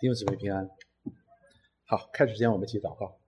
[0.00, 0.66] 弟兄姊妹平安。
[1.84, 3.18] 好，开始前我们一起祷告。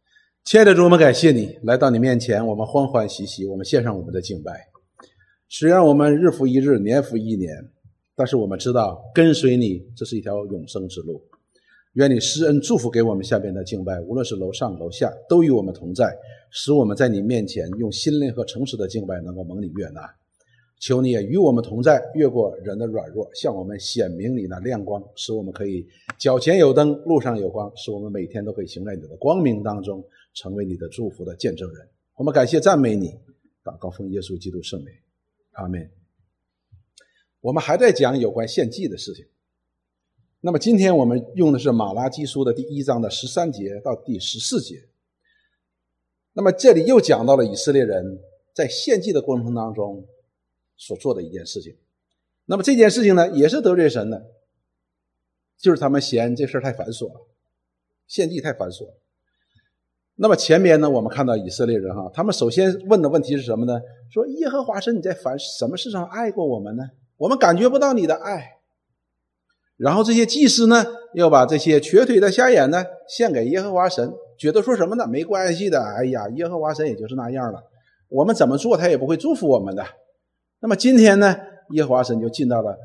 [0.42, 4.68] 亲爱的主，我们感谢你来到你面前，我们欢欢喜喜，我们献上我们的敬拜。
[5.50, 7.54] 虽然我们日复一日，年复一年，
[8.16, 11.22] 但是我们知道跟随你，这是一条永生之路。
[11.93, 16.16] 愿你施恩祝福给我们下边的敬拜，无论是楼上楼下，都与我们同在，
[16.50, 20.00] 使我们在你面前用心灵和诚实的敬拜，能够蒙你悦纳。
[20.83, 25.86] 求你也与我们同在，越过人的软弱，向我们显明你的亮光，使我们可以
[26.18, 30.04] 脚前有灯，路上有光，使我们每天都可以行在你的光明当中，
[30.35, 31.89] 成为你的祝福的见证人。
[32.17, 33.14] 我们感谢赞美你，
[33.62, 34.89] 祷告奉耶稣基督圣名，
[35.53, 35.89] 阿门。
[37.41, 39.25] 我们还在讲有关献祭的事情。
[40.41, 44.83] 那么今天我们用的是马拉基书的第一章的十三节到第十四节。
[46.33, 48.19] 那么这里又讲到了以色列人
[48.53, 50.05] 在献祭的过程当中。
[50.77, 51.77] 所做的一件事情，
[52.47, 54.27] 那么这件事情呢，也是得罪神的，
[55.58, 57.20] 就是他们嫌这事太繁琐了，
[58.06, 58.89] 献祭太繁琐。
[60.17, 63.81] 那么前面呢，我们看到以色列人哈，他们首先问的问题是什么呢？
[64.11, 66.84] 说耶和华神你在凡什么事上爱过我们呢？
[67.17, 68.59] 我们感觉不到你的爱。
[69.78, 70.84] 然后这些祭司呢，
[71.15, 75.09] 要把这些瘸腿的、瞎眼的献给耶和华神，觉得说什么呢？
[75.09, 77.65] 没关系的，哎呀，耶和华神也就是那样了，
[78.09, 79.84] 我们怎么做他也不会祝福我们的。
[80.63, 81.37] 那么今天呢，
[81.71, 82.79] 耶和华神就进到了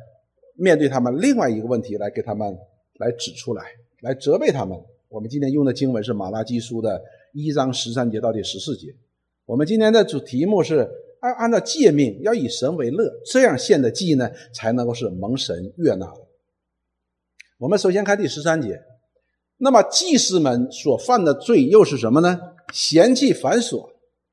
[0.56, 2.58] 面对他们另外一个问题来给他们
[2.96, 3.64] 来指出来，
[4.02, 4.76] 来责备他们。
[5.10, 7.00] 我们今天用的经文是马拉基书的
[7.34, 8.96] 一章十三节到第十四节。
[9.46, 10.90] 我们今天的主题目是
[11.20, 16.12] 按按照诫命要以神为乐，这样献的祭呢才能够是蒙神悦纳。
[17.60, 18.82] 我们首先看第十三节，
[19.58, 22.40] 那么祭司们所犯的罪又是什么呢？
[22.74, 23.92] 嫌弃繁琐，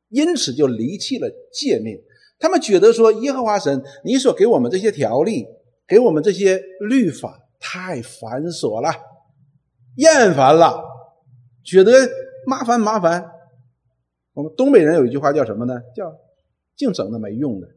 [0.09, 2.01] 因此就离弃了诫命。
[2.45, 5.47] 他们觉得说耶和华神，你所给我们这些条例，
[5.89, 8.93] 给我们这些律法太繁琐了，
[9.97, 10.85] 厌烦了，
[11.65, 11.91] 觉得
[12.47, 13.31] 麻烦麻烦。
[14.35, 15.81] 我们东北人有一句话叫什么呢？
[15.97, 16.15] 叫
[16.77, 17.69] 净整那没用的，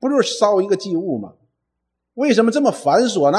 [0.00, 1.34] 不就是烧一个祭物吗？
[2.14, 3.38] 为什么这么繁琐呢？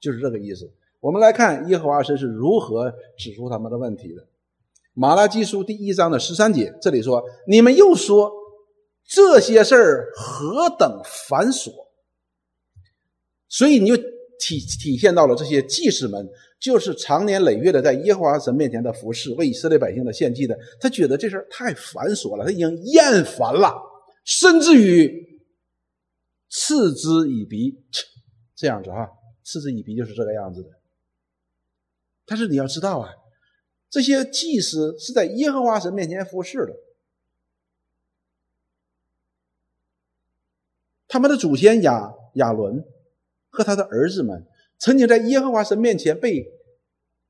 [0.00, 0.72] 就是这个意思。
[1.00, 4.28] 我们来看耶和华神是如何指出他们的问题的。
[4.94, 8.30] 马拉基书第一章的十三节，这里说：“你们又说。”
[9.08, 11.72] 这些事儿何等繁琐，
[13.48, 13.96] 所以你就
[14.38, 16.28] 体体现到了这些祭司们，
[16.60, 20.54] 就是长年累月的在耶和华神面前的服侍，为以色列百姓的献祭的。
[20.78, 23.74] 他觉得这事儿太繁琐了，他已经厌烦了，
[24.24, 25.40] 甚至于
[26.50, 27.82] 嗤之以鼻。
[28.54, 29.08] 这样子哈，
[29.42, 30.68] 嗤之以鼻就是这个样子的。
[32.26, 33.08] 但是你要知道啊，
[33.88, 36.74] 这些祭司是在耶和华神面前服侍的。
[41.08, 42.84] 他们的祖先亚亚伦
[43.48, 44.46] 和他的儿子们，
[44.78, 46.44] 曾经在耶和华神面前被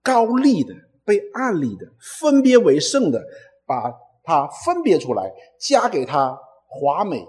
[0.03, 0.75] 高立的、
[1.05, 1.87] 被暗立的、
[2.19, 3.25] 分别为圣的，
[3.65, 3.95] 把
[4.25, 7.25] 他分别出来，加给他华美，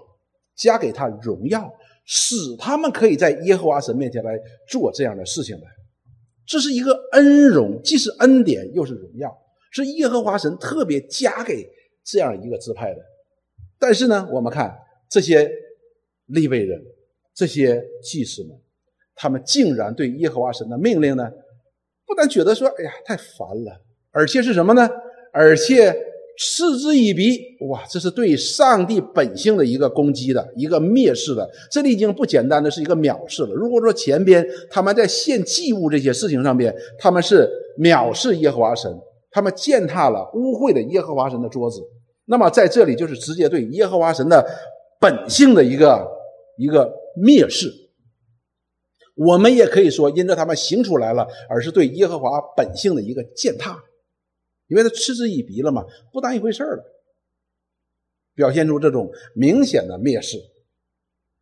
[0.55, 1.71] 加给他荣耀，
[2.03, 4.37] 使他们可以在耶和华神面前来
[4.67, 5.63] 做这样的事情的。
[6.47, 9.31] 这是一个恩荣，既是恩典，又是荣耀，
[9.71, 11.69] 是耶和华神特别加给
[12.03, 12.99] 这样一个支派的。
[13.77, 14.75] 但是呢，我们看
[15.07, 15.47] 这些。
[16.29, 16.81] 利未人，
[17.35, 18.51] 这些祭司们，
[19.15, 21.29] 他们竟然对耶和华神的命令呢，
[22.07, 23.81] 不但觉得说，哎呀，太烦了，
[24.11, 24.89] 而且是什么呢？
[25.31, 25.93] 而且
[26.37, 27.39] 嗤之以鼻。
[27.67, 31.47] 哇，这是对上帝本性的一个攻击的一个蔑视的。
[31.69, 33.53] 这里已经不简单的是一个藐视了。
[33.53, 38.91] 如果说前边他们在献祭物这些事情上边，他们是藐视耶和华神，
[39.31, 41.81] 他们践踏了污秽的耶和华神的桌子，
[42.25, 44.45] 那么在这里就是直接对耶和华神的
[44.99, 46.18] 本性的一个。
[46.59, 47.71] 一个蔑视，
[49.15, 53.81] 我们也可以说，因着他们行出来了，而是对耶和华本性的一个践踏，
[54.67, 56.83] 因为他嗤之以鼻了嘛，不当一回事儿了，
[58.35, 60.37] 表现出这种明显的蔑视。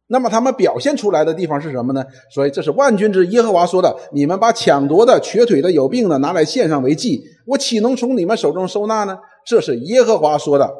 [0.05, 2.05] 那么他们表现出来的地方是什么呢？
[2.31, 10.71] 所以这是万军之耶和华说的：“你们把抢夺的、瘸腿的、有病的拿来献上为祭，我岂能从你们手中收纳呢？”这是耶和华说的。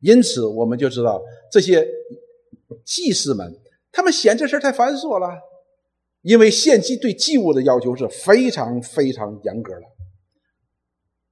[0.00, 1.22] 因此，我们就知道
[1.52, 1.86] 这些。
[2.84, 3.58] 祭司们，
[3.92, 5.28] 他们嫌这事太繁琐了，
[6.22, 9.82] 因为献祭对祭物的要求是非常非常严格的。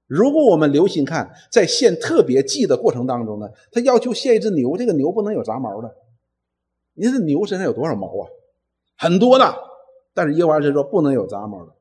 [0.06, 5.94] 如果我们留心看，在献特别祭的过程当中呢，他要求献一只牛，这个牛不能有杂毛的。
[6.94, 8.28] 你这牛身上有多少毛啊？
[8.96, 9.54] 很多的。
[10.16, 11.72] 但是耶和华神说不能有杂毛的，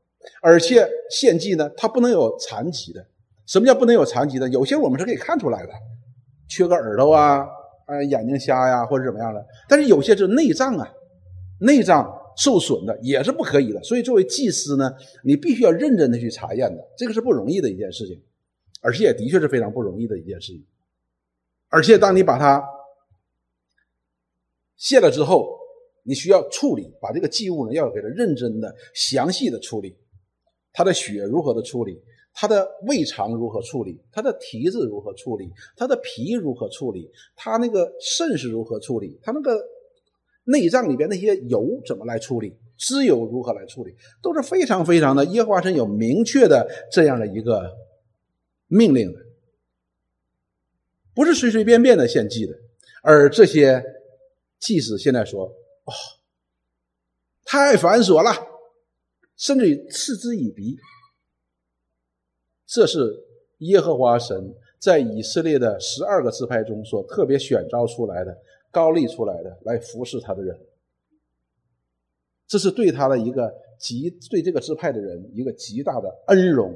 [0.41, 3.05] 而且献祭呢，它不能有残疾的。
[3.45, 4.49] 什么叫不能有残疾的？
[4.49, 5.73] 有些我们是可以看出来的，
[6.49, 7.45] 缺个耳朵啊。
[7.85, 9.45] 哎，眼睛瞎呀，或者怎么样的？
[9.67, 10.87] 但是有些是内脏啊，
[11.59, 13.83] 内脏受损的，也是不可以的。
[13.83, 14.91] 所以作为祭司呢，
[15.23, 18.21] 你必须要认真的去查验的，这个是不容易的一件事情，
[18.81, 20.65] 而且也的确是非常不容易的一件事情。
[21.69, 22.63] 而且当你把它
[24.77, 25.57] 卸了之后，
[26.03, 29.97] 你需要处理，把这个祭物呢要给它认真的、详细的处理，
[30.71, 32.01] 它的血如何的处理。
[32.33, 34.01] 它的胃肠如何处理？
[34.11, 35.51] 它的蹄子如何处理？
[35.77, 37.09] 它的皮如何处理？
[37.35, 39.19] 它那个肾是如何处理？
[39.21, 39.63] 它那个
[40.45, 42.57] 内脏里边那些油怎么来处理？
[42.75, 43.95] 脂油如何来处理？
[44.21, 47.71] 都是非常非常的耶和华神有明确的这样的一个
[48.67, 49.19] 命令的，
[51.13, 52.53] 不是随随便便的献祭的。
[53.03, 53.83] 而这些
[54.59, 55.45] 祭司现在说
[55.85, 55.93] ：“哦，
[57.45, 58.31] 太繁琐了，
[59.37, 60.75] 甚至于嗤之以鼻。”
[62.73, 63.23] 这是
[63.59, 68.35] 耶和华神在以色列的十二个支派中所特别选召出来的、
[68.71, 70.59] 高立出来的来服侍他的人。
[72.47, 76.75] 这是对他的一个极对这个支派的人一个极大的恩荣，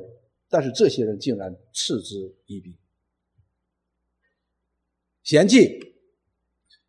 [0.50, 2.16] 但是这些人竟然嗤之
[2.46, 2.78] 以鼻，
[5.24, 5.80] 嫌弃，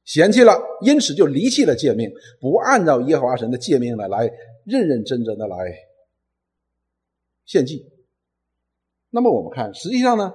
[0.04, 0.52] 嫌弃了，
[0.82, 2.12] 因此就离弃了诫命，
[2.42, 4.30] 不按照耶和华神的诫命呢来
[4.66, 5.56] 认认真真的来
[7.46, 7.90] 献祭。
[9.10, 10.32] 那么我们看，实际上呢，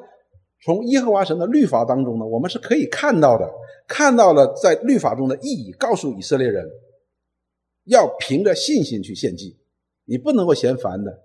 [0.63, 3.47] 从耶和华神的律法当中呢，我们是可以看到的，
[3.87, 6.65] 看到了在律法中的意义，告诉以色列人，
[7.83, 9.57] 要凭着信心去献祭，
[10.05, 11.23] 你不能够嫌烦的，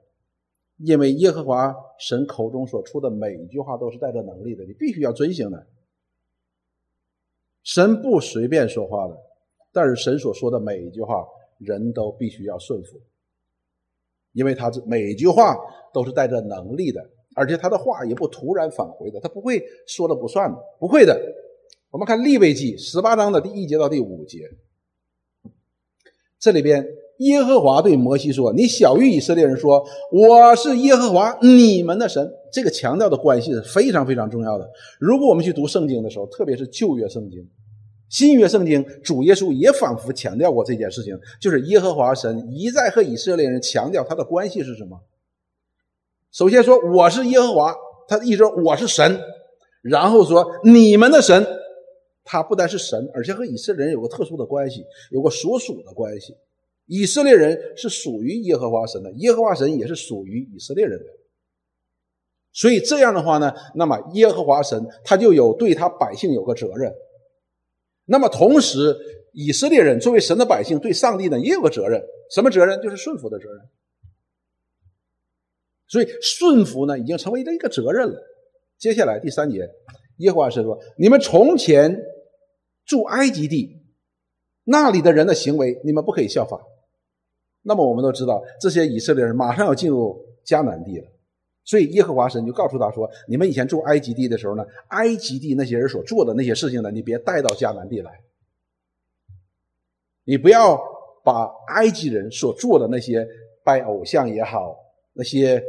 [0.77, 5.67] 因为耶和华神口中所出的每一句话都是带着能力的，你必须要遵行的。
[7.63, 9.17] 神不随便说话的，
[9.73, 11.27] 但是神所说的每一句话，
[11.59, 13.01] 人都必须要顺服，
[14.33, 15.57] 因为他这每一句话
[15.95, 17.09] 都是带着能力的。
[17.39, 21.17] 而且他的话也不突然返回的，他不会说了不算的，不会的。
[21.91, 24.41] 我们看利未记十八章的第一节到第五节，
[26.39, 26.87] 这里边
[27.19, 34.69] 耶和华对摩西说：“你小谕以色列人说，我是耶和华你们的神。”这个强调的关系是非常非常重要的。
[34.99, 37.47] 如果我们去读圣经的时候，特别是旧约圣经、
[38.09, 44.99] 新约圣经，主耶稣也反复强调过这件事情，就是耶和华神一再和以色列人强调他的关系是什么。
[46.31, 47.75] 首先说我是耶和华，
[48.07, 49.21] 他一说我是神，
[49.83, 51.47] 然后说你们的神，
[52.25, 56.35] 他不单是神，而且和以色列人有个特殊的关系，有个所属的关系。
[56.87, 61.07] 以色列人是属于耶和华神的，耶和华神也是属于以色列人的。
[62.53, 66.93] 所以这样的话呢，那么耶和华神他就有对他百姓有个责任。
[68.07, 68.97] 那么同时，
[69.33, 72.81] 以色列人作为神的百姓，对上帝呢也有个责任，什么责任？
[72.81, 73.61] 就是顺服的责任。
[75.89, 78.23] 所以顺服呢，已经成为了一个责任了。
[78.77, 79.69] 接下来第三节，
[80.19, 81.99] 耶和华神说：“你们从前
[82.85, 83.83] 住埃及地，
[84.65, 86.61] 那里的人的行为，你们不可以效仿。”
[87.63, 91.07] 那么我们都知道，这些以色列人马上要进入迦南地了。
[91.65, 98.21] 所以耶和华神就告诉他说：“你们以前住埃及地的时候呢，埃及地那些人所做的那些事情呢，你别带到迦南地来。
[100.25, 100.79] 你不要
[101.25, 103.27] 把埃及人所做的那些
[103.65, 104.77] 拜偶像也好，
[105.15, 105.61] 那些。”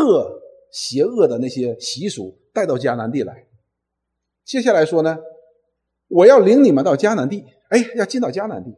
[0.00, 0.40] 恶
[0.70, 3.46] 邪恶的那些习俗带到迦南地来。
[4.44, 5.18] 接下来说呢，
[6.08, 8.74] 我要领你们到迦南地，哎，要进到迦南地，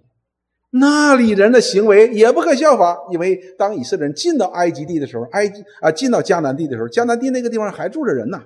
[0.70, 8.42] 那里人的行为也不可效法，因为当以色列人进到埃及地的时候，埃及啊进到迦南地的时候，迦南地那个地方还住着人呢，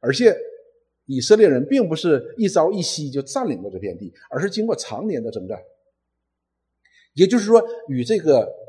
[0.00, 0.36] 而且
[1.06, 5.58] 以色列人并不是一朝一夕就占领了这片地，而是经过常年的征战，
[7.14, 8.59] 也就是说与这个。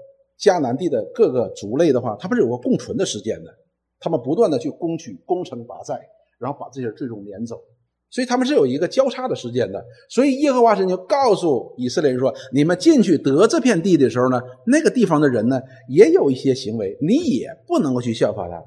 [0.42, 3.56] 迦南地的各个族类的话，他们是有个共存的时间的，
[4.00, 6.02] 他们不断的去攻取、攻城拔寨，
[6.40, 7.62] 然后把这些最终撵走，
[8.10, 9.86] 所以他们是有一个交叉的时间的。
[10.10, 18.66] 所以耶和华神就告诉以色列人说：“你们进去得这片地的时候呢，那个地方的人呢，也有一些行为，你也不能够去效法他。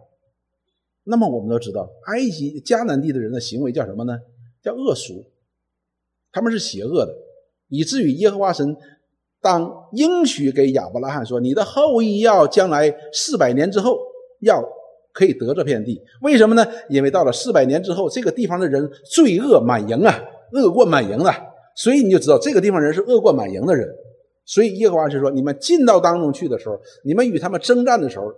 [1.02, 4.16] 那么我们都知道，埃及迦南地的人的行为叫什么呢？
[4.62, 5.26] 叫恶俗，
[6.30, 7.12] 他们是邪恶的，
[7.68, 8.76] 以至于耶和华神。”
[9.44, 13.98] 当应许给亚伯拉罕说：“你的后裔要将来四百年之后
[14.40, 14.64] 要
[15.12, 16.66] 可以得这片地，为什么呢？
[16.88, 20.18] 因为到了四百年之后，这个地方的人罪恶满盈啊，
[20.52, 21.30] 恶贯满盈了，
[21.76, 23.86] 所以你就知道这个地方人是恶贯满盈的人。
[24.46, 28.32] 所以耶和华是说：你们进到当中去的时候，你们与他们征战的时候，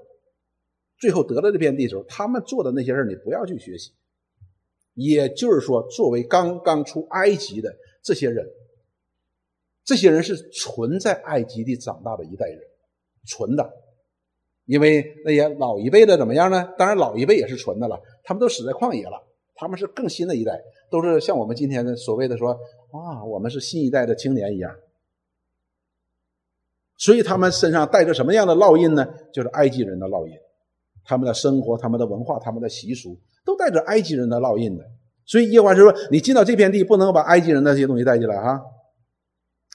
[0.98, 3.92] 最后得了这片地的时候，他们做的那些事你不要去学习。
[4.94, 7.72] 也就是说，作为刚刚出埃及的
[8.02, 8.44] 这些人。”
[9.86, 12.58] 这些人是纯在埃及地长大的一代人，
[13.24, 13.64] 纯的，
[14.64, 16.68] 因为那些老一辈的怎么样呢？
[16.76, 19.12] 当然老一辈也是纯的了，他们都死在旷野了，
[19.54, 24.74] 他们是更新的一代，都是像我们今天的所谓的说，啊，我们是新一代的青年一样。
[26.98, 29.06] 所以他们身上带着什么样的烙印呢？
[29.32, 30.34] 就是埃及人的烙印，
[31.04, 34.84] 他们的生活、他们的文化、他们的习俗都带着埃及人的烙印的。
[35.24, 38.60] 所以耶和华说：“你进到这片地，不能把埃及人的这些东西带进来哈。”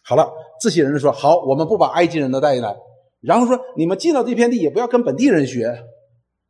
[0.03, 2.75] 好了，这些人说：“好，我们不把埃及人的带进来。”
[3.21, 5.83] 然后说：“你们进到这片地，也不要跟本地人学，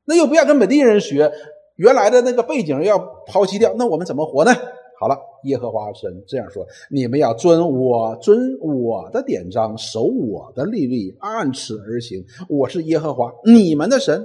[0.06, 1.32] 那又不要跟本地人学，
[1.76, 4.52] 原来的那个背景要抛弃掉，那我们怎么活呢？”
[4.98, 12.24] 好了，耶和华神这样说：“你们要遵我遵我的典章，守我的律例，按此而行。
[12.48, 14.24] 我是耶和华你们的神。”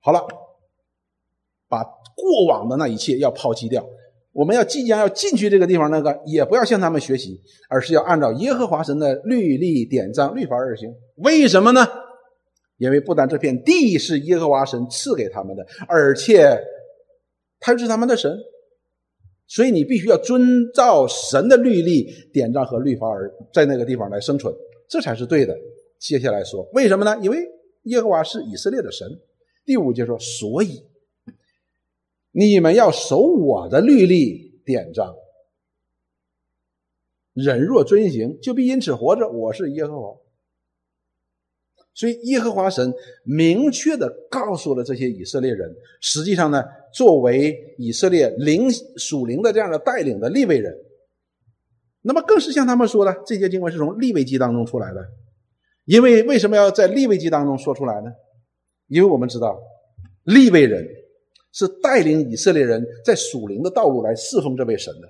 [0.00, 0.24] 好了，
[1.68, 3.84] 把过往的那一切要抛弃掉。
[4.38, 10.88] 我们要即将要进去这个地方，那个也不要向他们学习，而是要按照耶和华神的律例典章律法而行。
[11.16, 11.84] 为什么呢？
[12.76, 16.56] 因为不但这片地是耶和华神赐给他们的，而且
[17.58, 18.32] 他是他们的神。
[19.48, 24.54] 所以你必须要遵照神的律例、典章和律法而在那个地方来生存，
[24.88, 25.52] 这才是对的。
[25.98, 27.18] 接下来说，为什么呢？
[27.20, 27.38] 因为
[27.86, 29.08] 耶和华是以色列的神。
[29.64, 30.80] 第五节说，所以
[32.32, 35.14] 你们要守我的律例、典章，
[37.32, 39.28] 人若遵行，就必因此活着。
[39.28, 40.18] 我是耶和华。
[41.94, 42.94] 所以，耶和华神
[43.24, 46.62] 明确的告诉了这些以色列人，实际上呢，
[46.94, 50.72] 作为以色列灵属灵的这样的带领的立位人，
[52.02, 55.04] 那么更是向他们说的，这些经文是从立位记当中出来的。
[55.86, 58.12] 因为为什么要在立位记当中说出来呢？
[58.86, 59.58] 因为我们知道，
[60.22, 60.86] 立位人
[61.58, 65.08] 是带领以色列人在属灵的道路来侍奉这位神的。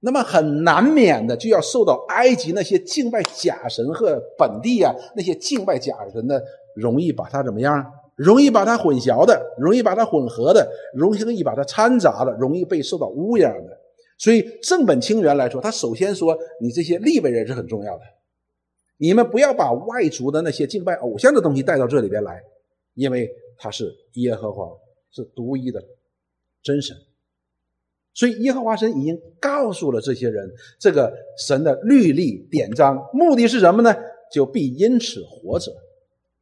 [0.00, 6.42] 那么很难免的就要受到埃及那些敬拜假神和本地啊那些敬拜假神的，
[6.74, 7.88] 容易把它怎么样？
[8.16, 13.78] 容易把它混淆的，容易把它混合的，容易把它掺杂的，容易被受到污染的。
[14.18, 18.02] 所以正本清源来说，他首先说你这些立位人是很重要的，
[18.96, 22.42] 你们不要把外族的那些敬拜偶像的东西带到这里边来，
[22.94, 24.68] 因为他是耶和华，
[25.22, 25.82] 是独一的
[26.62, 26.96] 真神。
[28.14, 33.94] 所以，耶和华神已经告诉了这些人，这个神的律例典章，目的是什么呢？
[34.32, 35.72] 就必因此活着，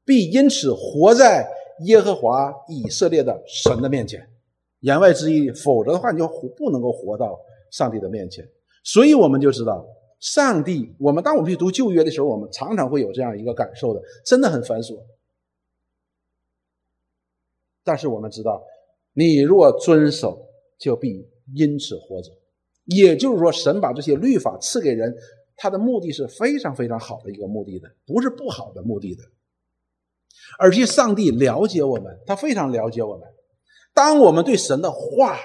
[0.04, 1.46] 必因此活在
[1.84, 4.26] 耶和华以色列的神的面前。
[4.80, 7.38] 言外之意，否则的话，你就不能够活到
[7.70, 8.48] 上帝的面前。
[8.82, 9.86] 所以，我们就知道，
[10.18, 14.98] 上帝，我们当我们去读旧约的时候，我们常常会有这样一个感受的，真的很繁琐。
[17.86, 18.62] 但是，我们知道，
[19.14, 20.36] 你若遵守，
[20.78, 21.26] 就必。
[21.54, 22.32] 因此活着，
[22.86, 25.14] 也就是说，神把这些律法赐给人，
[25.54, 29.22] 他的目的是非常非常好的一个目的的，不是不好的目的的。
[30.58, 33.28] 而且上帝了解我们，他非常了解我们。
[33.94, 35.38] 当我们对神的话，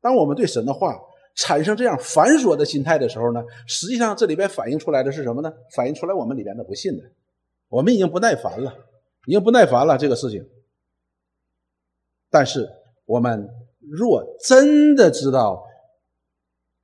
[0.00, 0.96] 当我们对神的话
[1.34, 5.52] 产生这样繁琐的心态的时候呢，实际上这里边反映出来的是什么呢？
[5.74, 7.02] 反映出来我们里边的不信的，
[7.68, 8.72] 我们已经不耐烦了，
[9.26, 10.48] 已经不耐烦了这个事情。
[12.30, 12.68] 但是
[13.04, 13.48] 我们。
[13.90, 15.64] 若真的知道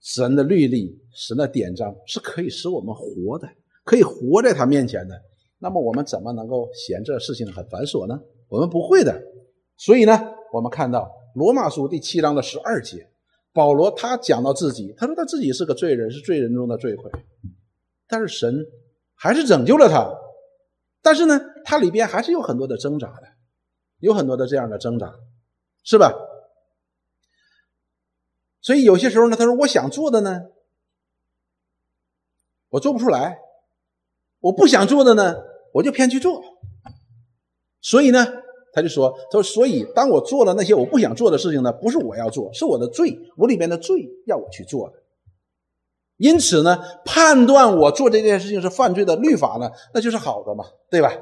[0.00, 3.46] 神的律例、神的典章是可以使我们活的，
[3.84, 5.14] 可以活在他面前的，
[5.58, 8.18] 那么我们怎么能够嫌这事情很繁琐呢？
[8.48, 9.22] 我们不会的。
[9.76, 10.18] 所以呢，
[10.50, 13.06] 我们看到罗马书第七章的十二节，
[13.52, 17.10] 保罗他讲到自己，他说他自己是个罪人，是罪人中的罪魁，
[18.08, 18.64] 但是神
[19.14, 20.10] 还是拯救了他。
[21.02, 23.28] 但是呢，他里边还是有很多的挣扎的，
[23.98, 25.14] 有很多的这样的挣扎，
[25.84, 26.12] 是吧？
[28.60, 30.46] 所以有些时候呢，他说我想做的呢，
[32.70, 33.36] 我做不出来；
[34.40, 35.36] 我不想做的呢，
[35.74, 36.42] 我就偏去做。
[37.82, 38.26] 所以呢，
[38.72, 45.02] 他就说：“他说，所以当我做了那些我不想做的事情呢，不是我要做，是我的罪，我里边的罪要我去做的。
[46.16, 51.12] 因此呢，判断我做这件事情是犯罪的律法呢，那就是好的嘛，对吧？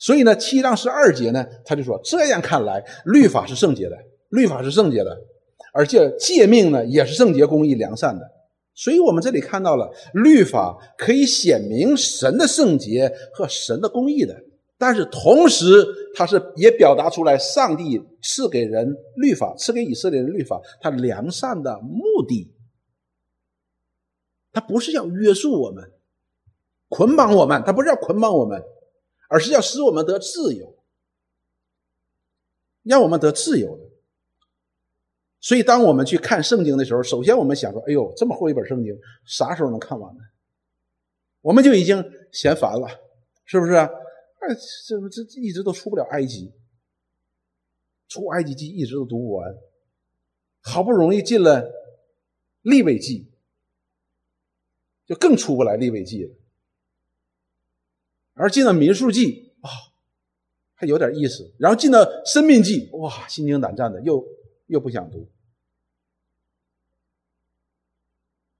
[0.00, 3.96] 所以呢，七章十二节呢，他就说：这样看来，律法是圣洁的，
[4.30, 5.16] 律法是圣洁的。”
[5.72, 8.28] 而且诫命呢，也是圣洁、公义、良善的，
[8.74, 14.34] 所以我们这里看到了律法可以显明神的圣洁和神的公义的，
[14.76, 22.50] 但是同时它是也表达出来上帝赐给人律法，赐给以色列人律法，他良善的目的，
[24.52, 25.84] 他不是要约束我们、
[26.88, 28.60] 捆绑我们，他不是要捆绑我们，
[29.30, 30.76] 而是要使我们得自由，
[32.82, 33.84] 让我们得自由的。
[35.40, 40.20] 所以，当我们去看圣经的时候，首先我们想说：“哎呦，这么厚一本圣经，啥时候能看完呢？”
[41.42, 42.88] 我们就已经嫌烦了，
[43.44, 43.72] 是不是？
[43.74, 43.88] 哎，
[44.84, 46.52] 这这一直都出不了埃及，
[48.08, 49.54] 出埃及记一直都读不完，
[50.60, 51.70] 好不容易进了
[52.62, 53.30] 利未记，
[55.06, 56.34] 就更出不来利未记了。
[58.40, 59.68] 而进了民数记啊，
[60.74, 61.52] 还有点意思。
[61.58, 64.24] 然后进了生命记，哇，心惊胆战的，又
[64.66, 65.28] 又不想读。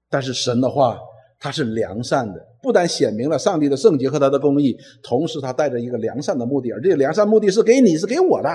[0.07, 0.99] 但是神的话，
[1.39, 8.49] 它是良善的，不但显明了上帝的圣洁和他的公义，同时他带着一个良善的目的，而这个良善目的是给你，是给我的。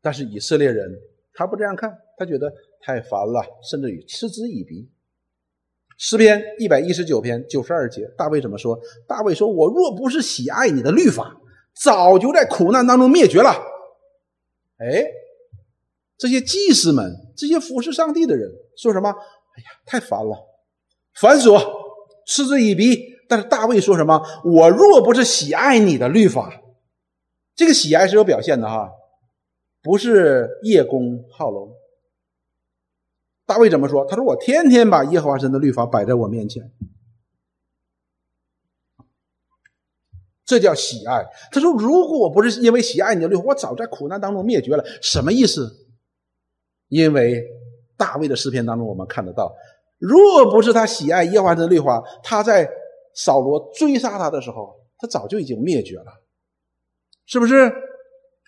[0.00, 0.98] 但是以色列人
[1.32, 4.90] 他不这样看，他觉得太烦了，甚至于嗤之以鼻。
[6.04, 8.76] 诗篇一百一十九篇九十二节，大卫怎么说？
[9.06, 11.36] 大卫说：“我若不是喜爱你的律法，
[11.80, 13.50] 早就在苦难当中灭绝了。”
[14.82, 15.04] 哎，
[16.18, 19.10] 这些祭司们，这些服侍上帝的人说什么？
[19.10, 20.36] 哎呀，太烦了，
[21.20, 21.62] 繁琐，
[22.26, 22.98] 嗤之以鼻。
[23.28, 24.20] 但是大卫说什么？
[24.44, 26.60] 我若不是喜爱你的律法，
[27.54, 28.90] 这个喜爱是有表现的哈。
[29.80, 31.72] 不是叶公好龙。
[33.44, 34.04] 大卫怎么说？
[34.04, 36.70] 他说：“我天天把耶和华神的律法摆在我面前，
[40.44, 45.86] 这叫喜爱。”他说：“如果我不是因为喜爱你的律法，我早在苦难当中灭绝了。”什么意思？
[46.88, 47.44] 因为
[47.96, 49.54] 大卫的诗篇当中，我们看得到，
[49.98, 52.68] 若不是他喜爱耶和华神的律法，他在
[53.14, 56.20] 扫罗追杀他的时候，他早就已经灭绝了，
[57.26, 57.72] 是不是？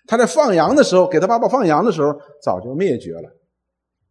[0.07, 3.29] 他在放羊的时候，给他爸爸放羊的时候，早就灭绝了，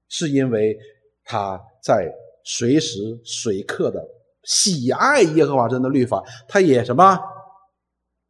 [0.09, 0.79] 是因为
[1.25, 2.13] 他在
[2.45, 4.07] 随时随刻的
[4.43, 7.19] 喜爱耶和华神的律法，他也什么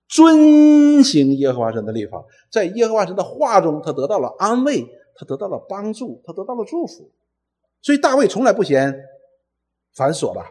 [0.09, 7.11] 遵行耶和华神的律法，在耶和华神的话中，他得到了安慰，他得到了帮助，他得到了祝福，
[7.83, 8.95] 所以大卫从来不嫌
[9.95, 10.45] 繁琐了，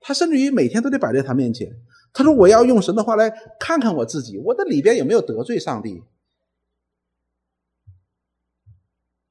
[0.00, 1.74] 他甚至于每天都得摆在他面前，
[2.12, 6.02] 他说：“我要用神的话来看看我自己，我的里边有没有得罪上帝。”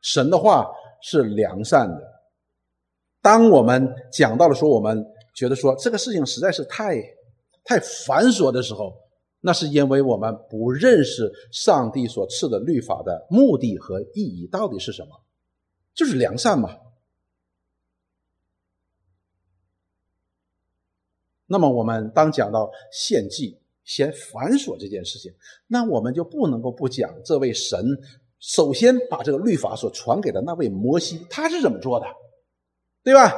[0.01, 2.01] 神的话是良善的。
[3.22, 6.96] 当我们讲到了说，我们觉得说这个事情实在是太
[7.63, 8.94] 太繁琐的时候，
[9.42, 15.10] 那是因为我们不认识上帝所赐的律法的目的和意义到底是什么，
[15.94, 16.77] 就是良善嘛。
[21.46, 25.33] 那么我们当讲到献祭嫌繁琐这件事情，
[25.68, 27.98] 那我们就不能够不讲这位神。
[28.40, 32.06] 首先把这个律法所传给的那位摩西，他是怎么做的，
[33.04, 33.34] 对吧？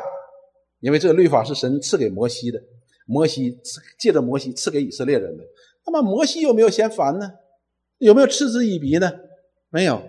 [0.79, 2.61] 因为这个律法是神赐给摩西的，
[3.05, 3.59] 摩西
[3.97, 5.43] 借着摩西赐给以色列人的。
[5.85, 7.31] 那么摩西有没有嫌烦呢？
[7.97, 9.11] 有没有嗤之以鼻呢？
[9.69, 10.01] 没有。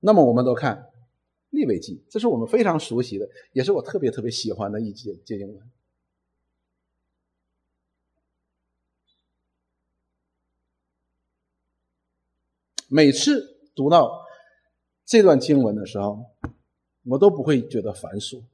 [0.00, 0.90] 那么我们都看
[1.50, 5.70] 利未记，这是我们非常熟悉的，也是我特别特别喜欢的一节经文。
[12.88, 14.24] 每次读到
[15.04, 16.24] 这段经文的时候，
[17.02, 18.44] 我都不会觉得繁琐，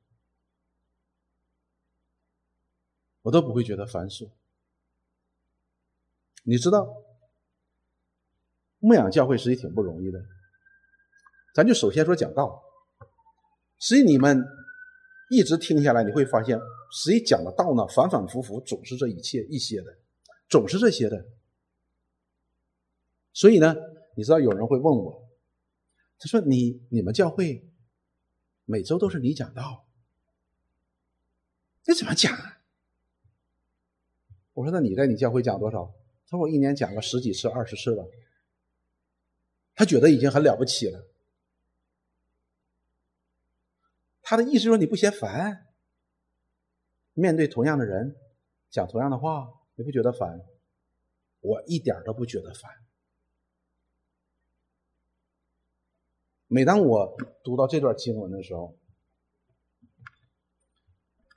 [3.23, 4.31] 我都不会觉得繁琐。
[6.45, 7.03] 你知道，
[8.79, 10.19] 牧养教会实际挺不容易的。
[11.55, 12.63] 咱就首先说讲道，
[13.79, 14.43] 实际你们
[15.31, 16.59] 一直听下来，你会发现，
[16.91, 19.95] 实际讲的道呢，反反复复，总是这一切一些的，
[20.49, 21.23] 总是这些的。
[23.35, 23.77] 所以呢。
[24.15, 25.29] 你知道有人会问我，
[26.19, 27.69] 他说：“你你们教会
[28.65, 29.87] 每周都是你讲道，
[31.87, 32.63] 你怎么讲啊？”
[34.53, 35.95] 我说：“那你在你教会讲多少？”
[36.29, 38.09] 他说：“我一年讲个十几次、二十次了。”
[39.75, 41.09] 他觉得已经很了不起了。
[44.21, 45.69] 他的意思说：“你不嫌烦？
[47.15, 48.15] 面对同样的人
[48.71, 50.41] 讲同样的话，你不觉得烦？”
[51.41, 52.71] 我一点都不觉得烦。
[56.53, 58.77] 每当我读到这段经文的时候，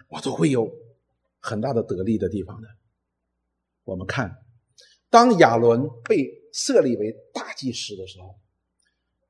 [0.09, 0.69] 我都会有
[1.39, 2.67] 很大的得力的地方的。
[3.85, 4.43] 我们看，
[5.09, 8.35] 当亚伦被设立为大祭司的时候，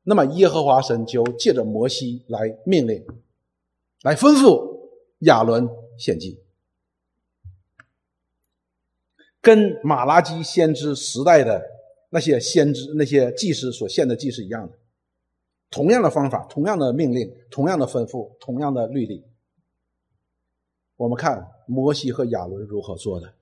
[0.02, 3.06] 那么耶和华神就借着摩西来命令，
[4.02, 5.70] 来吩咐亚伦
[6.00, 6.42] 献祭，
[9.40, 11.64] 跟马拉基先知时代的
[12.10, 14.80] 那些先知、那些祭司所献的祭是一样的。
[15.70, 19.26] 同样的方法，同样的命令，同样的吩咐，同样的律例。
[20.96, 23.34] 我们看摩西和亚伦如何做的。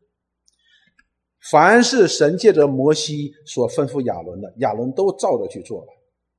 [1.51, 5.91] 凡是神借着摩西所吩咐亚伦的，亚伦都照着去做了。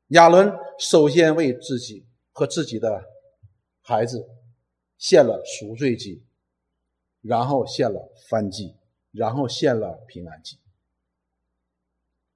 [0.09, 3.05] 亚伦首先为自己和自己的
[3.83, 4.27] 孩子
[4.99, 6.25] 献了赎罪祭，
[7.21, 8.75] 然后献了燔祭，
[9.13, 10.59] 然后献了平安祭。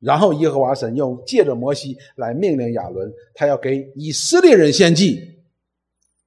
[0.00, 5.42] 然后耶和华神又借着摩西来命令亚伦，他要给以色列人献祭，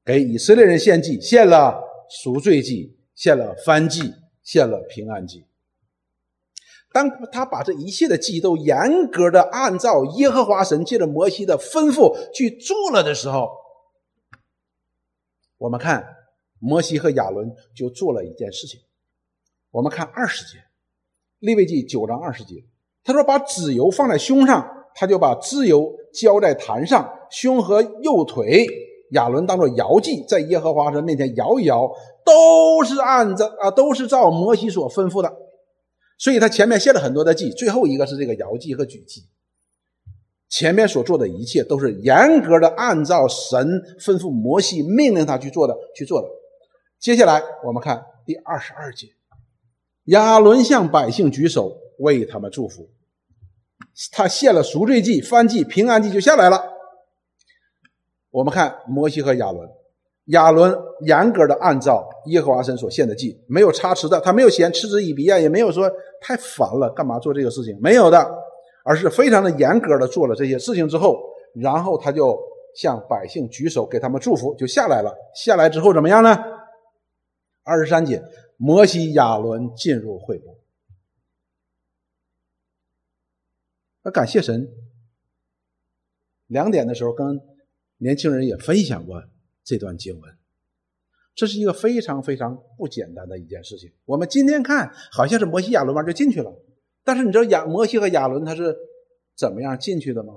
[0.03, 5.45] 给以色列人献祭，献了赎罪祭，献了燔祭，献了平安祭。
[6.91, 13.49] 当他把这一切的祭都严格的按照耶和华神借着摩西的吩咐去做了的时候，
[15.57, 16.05] 我们看
[16.59, 18.81] 摩西和亚伦就做了一件事情。
[19.69, 20.61] 我们看二十节，
[21.39, 22.65] 利未记九章二十节，
[23.03, 28.67] 他说：“把脂油放在胸上，他就把脂油浇在坛上，胸和右腿，
[29.11, 31.89] 亚伦当做摇祭，在耶和华神面前摇一摇，
[32.23, 35.33] 都是按照啊，都是照摩西所吩咐的。”
[36.19, 39.23] 所以他前面献了很多的祭，最后一个是这个摇祭和举祭。
[40.47, 43.67] 前面所做的一切都是严格的按照神
[43.99, 46.27] 吩咐摩西命令他去做的去做的。
[46.99, 49.07] 接下来我们看第二十二节，
[50.05, 52.89] 亚伦向百姓举手为他们祝福，
[54.11, 56.61] 他献了赎罪祭、燔祭、平安祭就下来了。
[58.29, 59.67] 我们看摩西和亚伦。
[60.25, 67.77] 亚伦严格的按照耶和华神所献的祭，没有差池的，他没有嫌嗤之以鼻啊，也没有说太烦了，干嘛做这个事情？
[67.81, 68.31] 没有的，
[68.85, 71.19] 而是非常的严格的做了这些事情之后，
[71.55, 72.39] 然后他就
[72.75, 75.13] 向百姓举手给他们祝福，就下来了。
[75.35, 76.37] 下来之后怎么样呢？
[77.63, 78.23] 二十三节，
[78.57, 80.55] 摩西、亚伦进入会幕。
[84.03, 84.67] 那感谢神，
[86.47, 87.39] 两点的时候跟
[87.97, 89.23] 年轻人也分享过。
[89.63, 90.37] 这段经文，
[91.35, 93.93] 这是一个非常非常不简单的一件事情。
[94.05, 96.51] 我们今天看好像是摩西亚伦完就进去了，
[97.03, 98.75] 但是你知道亚摩西和亚伦他是
[99.35, 100.33] 怎么样进去的吗？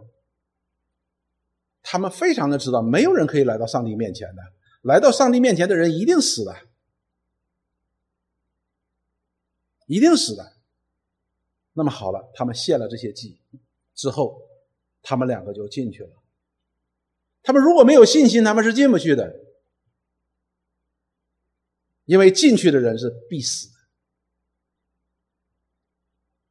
[1.82, 4.42] 他们非常的知道，没有人可以来到上帝面前的，
[4.82, 6.54] 来到上帝面前的人一定死的，
[9.86, 10.53] 一定死的。
[11.74, 13.36] 那么好了，他们献了这些祭
[13.94, 14.40] 之后，
[15.02, 16.10] 他们两个就进去了。
[17.42, 19.38] 他们如果没有信心，他们是进不去的，
[22.06, 23.74] 因为进去的人是必死的。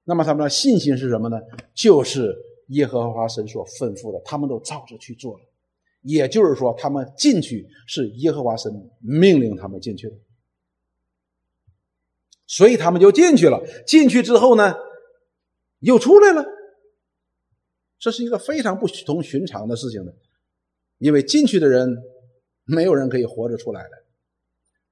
[0.03, 1.39] 那么他们的信心是什么呢？
[1.73, 2.35] 就是
[2.67, 5.45] 耶和华神所吩咐的，他们都照着去做了。
[6.01, 10.15] 也就是说，他们进去是耶和华神命令他们进去的，
[12.45, 13.63] 所以他们就进去了。
[13.87, 14.75] 进去之后呢，
[15.83, 16.43] 又出来了。
[17.99, 20.13] 这是一个非常不同寻常的事情的。
[20.97, 21.97] 因为进去的人，
[22.65, 23.89] 没有人可以活着出来的。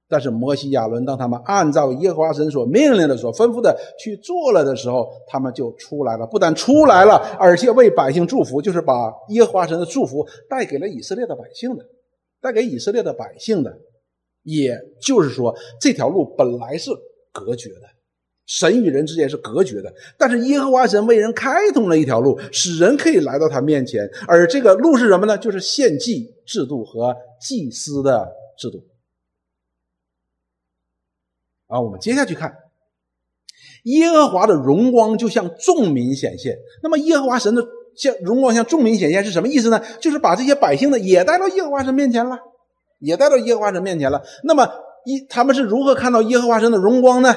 [0.08, 6.26] 但是摩西亚伦当他们按照耶和华神所命令的、所吩咐的去做了的时候，他们就出来了。
[6.26, 11.86] 不但出来了，而且为百姓祝福，就是把耶和华神的祝福带给了以色列的百姓的，
[12.42, 13.74] 带给以色列的百姓的。
[14.42, 16.90] 也就是说，这条路本来是
[17.32, 17.88] 隔绝的。
[18.54, 24.06] 神与人之间是隔绝的，但是耶和华神为人开通了一条路，使人可以来到他面前。
[24.28, 25.38] 而这个路是什么呢？
[25.38, 28.84] 就是献祭制度和祭司的制度。
[31.66, 32.54] 啊，我们接下去看，
[33.84, 36.58] 耶和华的荣光就向众民显现。
[36.82, 39.82] 那么，耶和华神的向荣光向众民显现是什么意思呢？
[39.98, 42.38] 就是把这些百姓呢也带到耶和华神面前了，
[42.98, 44.22] 也带到耶和华神面前了。
[44.44, 44.68] 那么，
[45.06, 47.34] 一他们是如何看到耶和华神的荣光呢？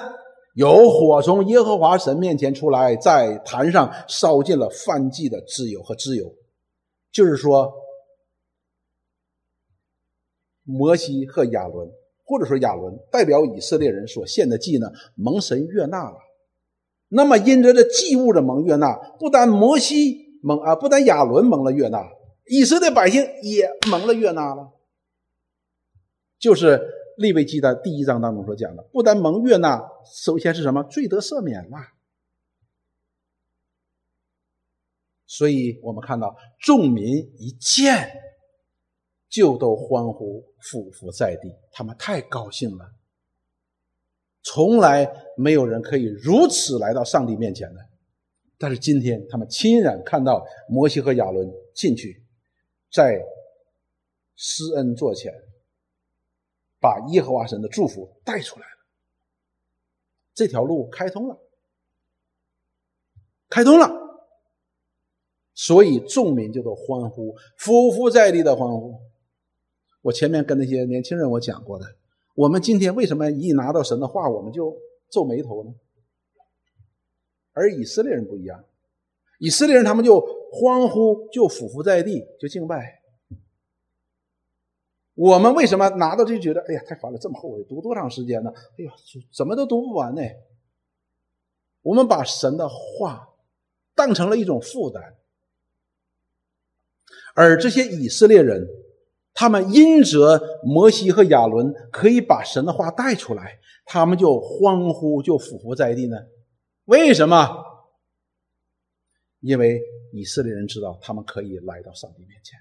[0.55, 6.33] 有火从耶和华神面前出来，在坛上烧尽了燔祭的脂油和脂油，
[7.11, 7.73] 就是说，
[10.63, 11.91] 摩西和亚伦，
[12.23, 16.15] 或者说亚伦代表以色列人所献的祭呢，蒙神悦纳了。
[17.09, 22.01] 那么因着这祭物的蒙悦纳，不但摩西蒙啊，不但亚伦蒙了悦纳，
[22.45, 24.71] 以色列百姓也蒙了悦纳了，
[26.39, 26.93] 就是。
[27.17, 30.83] 利未记的第一章当中所讲的，不但蒙悦纳，首先是什么？
[30.83, 31.77] 罪得赦免了。
[35.27, 37.05] 所以我们看到众民
[37.37, 38.09] 一见，
[39.27, 42.91] 就都欢呼，俯伏在地，他们太高兴了。
[44.43, 47.81] 从来没有人可以如此来到上帝面前的，
[48.57, 52.23] 但是今天他们亲眼看到摩西和亚伦进去，
[52.91, 53.19] 在
[54.35, 55.33] 施恩座前。
[56.85, 58.77] 把耶和华神的祝福带出来了，
[60.35, 61.39] 这条路开通了，
[63.49, 63.89] 开通了，
[65.55, 68.99] 所以众民就都欢呼，匍匐在地的欢呼。
[70.03, 71.95] 我前面跟那些年轻人我讲过的，
[72.35, 74.77] 我们今天为什么一拿到神的话我们就
[75.09, 75.73] 皱眉头呢？
[77.53, 78.63] 而以色列人不一样，
[79.39, 80.19] 以色列人他们就
[80.51, 83.01] 欢呼，就匍匐在地，就敬拜。
[85.15, 88.51] 我们为什么拿到就觉得哎呀太烦了，这么厚，读多长时间呢？
[88.77, 88.93] 哎呀，
[89.33, 90.21] 怎么都读不完呢？
[91.81, 93.29] 我们把神的话
[93.95, 95.15] 当成了一种负担，
[97.33, 98.67] 而这些以色列人，
[99.33, 106.17] 他们因着摩西和亚伦可以把神的话带出来，他们就欢呼，就俯伏在地呢？
[106.85, 107.63] 为什么？
[109.39, 109.79] 因为
[110.11, 112.59] 以色列人知道他们可以来到上帝面前。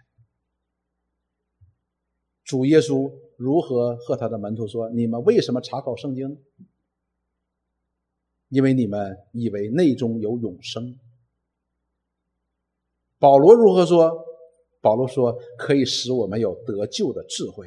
[2.45, 6.39] 主耶稣如何和他的门徒说：“你们为什么查考圣经？
[8.49, 10.99] 因为你们以为内中有永生。”
[13.19, 14.25] 保罗如何说？
[14.81, 17.67] 保罗说：“可以使我们有得救的智慧。”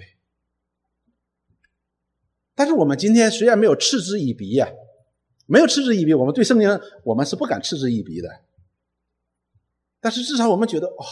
[2.54, 4.72] 但是我们今天虽然没有嗤之以鼻呀，
[5.48, 6.70] 没有嗤之以鼻，我们对圣经
[7.04, 8.30] 我们是不敢嗤之以鼻的。
[10.00, 11.04] 但是至少我们觉得，哦，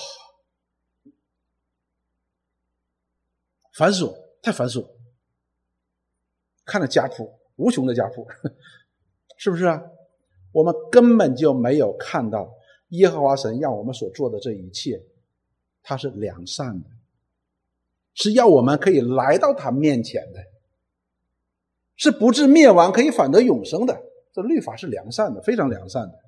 [3.77, 4.87] 繁琐，太繁琐。
[6.65, 8.27] 看了家谱，无穷的家谱，
[9.37, 9.83] 是不是啊？
[10.51, 12.55] 我们根本就没有看到
[12.89, 15.03] 耶和华神让我们所做的这一切，
[15.83, 16.89] 他是良善的，
[18.13, 20.39] 是要我们可以来到他面前的，
[21.97, 24.01] 是不至灭亡，可以反得永生的。
[24.31, 26.19] 这律法是良善的，非常良善的。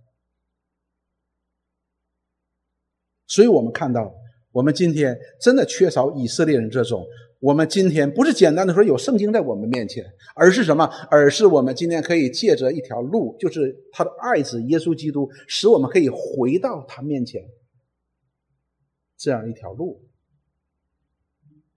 [3.26, 4.14] 所以我们看到，
[4.52, 7.06] 我们今天真的缺少以色列人这种。
[7.40, 10.86] 我们今天不是简单的说有圣经在我们面前，而是什么？
[11.12, 17.48] 而是我们今天可以借着一条路，就是他的爱子耶稣基督，使我们可以回到他面前。
[19.16, 20.04] 这样一条路，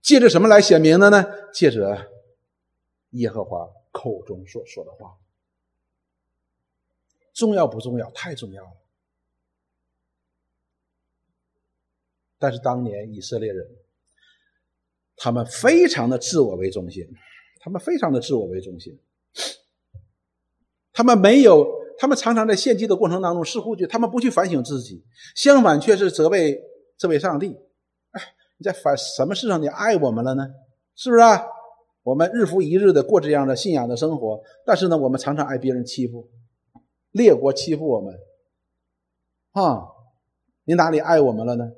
[0.01, 1.27] 借着什么来显明的呢？
[1.53, 2.07] 借着
[3.11, 5.19] 耶和华口中所说的话。
[7.35, 8.11] 重要不重要？
[8.13, 8.71] 太重要了。
[12.41, 13.65] 但是当年以色列人，
[15.15, 17.07] 他们非常的自我为中心，
[17.61, 18.99] 他们非常的自我为中心，
[20.93, 25.05] 他们没有，他们常常在献祭的过程当中似乎就他们不去反省自己，
[25.37, 26.59] 相反却是责备
[26.97, 27.55] 这位上帝。
[28.13, 28.23] 哎，
[28.57, 30.49] 你在反什么事上你爱我们了呢？
[30.97, 31.45] 是不是啊？
[32.03, 36.31] 我们日复一日的过这样的信仰的生活，但是呢，我们常常挨别人欺负，
[37.11, 38.19] 列国欺负我们，
[39.53, 39.87] 啊，
[40.65, 41.71] 你哪里爱我们了呢？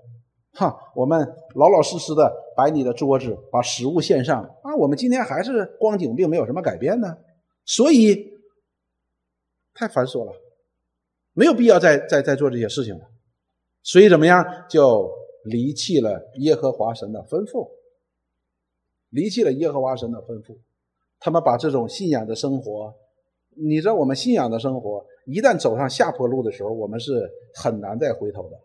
[0.54, 1.18] 哈，我们
[1.54, 4.76] 老老实实的摆你的桌子，把食物献上啊！
[4.76, 7.16] 我们今天还是光景，并没有什么改变呢，
[7.64, 8.32] 所以
[9.72, 10.32] 太繁琐了，
[11.32, 13.04] 没有必要再再再做这些事情了。
[13.82, 15.10] 所以怎么样，就
[15.44, 17.70] 离弃了耶和华神的吩咐，
[19.08, 20.58] 离弃了耶和华神的吩咐。
[21.18, 22.94] 他们把这种信仰的生活，
[23.56, 28.60] 你知道，我们信仰的生活一旦走上下坡路的时候，我们是很难再回头的。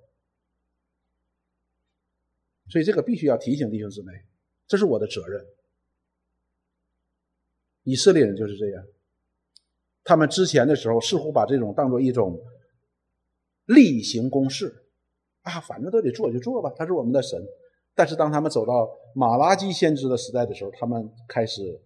[2.70, 4.12] 所以这个必须要提醒弟兄姊妹，
[4.68, 5.46] 这是我的责任。
[7.84, 8.86] 以色列人就是这样，
[10.04, 12.38] 他们之前的时候似乎把这种当做一种
[13.66, 14.84] 例行公事
[15.44, 17.42] 啊，反正都得做就做吧，他是我们的神。
[17.96, 21.82] 但是当他们走到马拉基先知的时代的时候，他们开始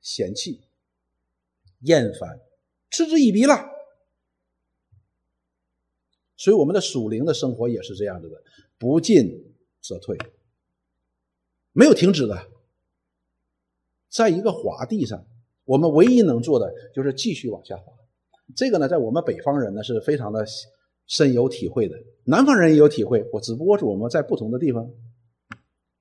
[0.00, 0.62] 嫌弃、
[1.80, 2.40] 厌烦、
[2.90, 3.54] 嗤之以鼻了。
[6.36, 8.42] 所以我们的属灵的生活也是这样子的，
[8.78, 9.53] 不进。
[9.86, 10.16] 则退，
[11.72, 12.46] 没有停止的，
[14.10, 15.26] 在一个滑地上，
[15.64, 17.92] 我们唯一能做的就是继续往下滑。
[18.56, 20.42] 这个呢，在我们北方人呢是非常的
[21.06, 23.28] 深有体会的，南方人也有体会。
[23.30, 24.90] 我只不过是我们在不同的地方。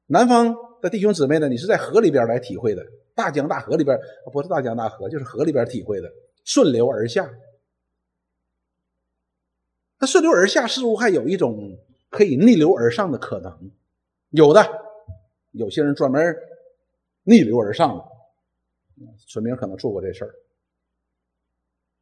[0.05, 3.99] 南方的弟兄姊妹呢，你是在河里边来体会的，大江大河里边，
[4.31, 6.09] 不是大江大河，就是河里边体会的，
[6.45, 7.29] 顺流而下。
[9.99, 11.77] 那顺流而下似乎还有一种。
[12.13, 13.71] 可以逆流而上的可能，
[14.29, 14.63] 有的，
[15.49, 16.37] 有些人专门
[17.23, 18.05] 逆流而上的，
[19.27, 20.35] 村民可能做过这事儿。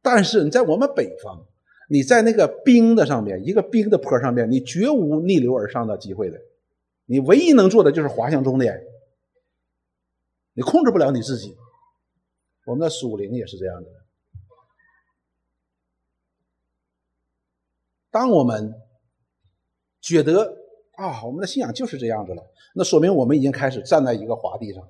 [0.02, 1.46] 但是你在我们北方，
[1.88, 6.38] 你在那个冰的上面，一个冰的坡上面，你绝无逆流而上的机会的。
[7.06, 8.84] 你唯一能做的就是滑向终点，
[10.52, 11.56] 你控制不了你自己。
[12.66, 13.88] 我们的属灵也是这样的，
[18.10, 18.74] 当我们。
[20.02, 20.56] 觉得
[20.96, 22.42] 啊，我们的信仰就是这样子了，
[22.74, 24.82] 那说明我们已经开始站在一个滑地上，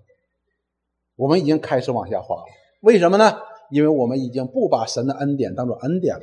[1.14, 2.44] 我们已经开始往下滑了。
[2.80, 3.38] 为什么呢？
[3.70, 6.22] 因为我们已经不把神的恩典当做恩典了，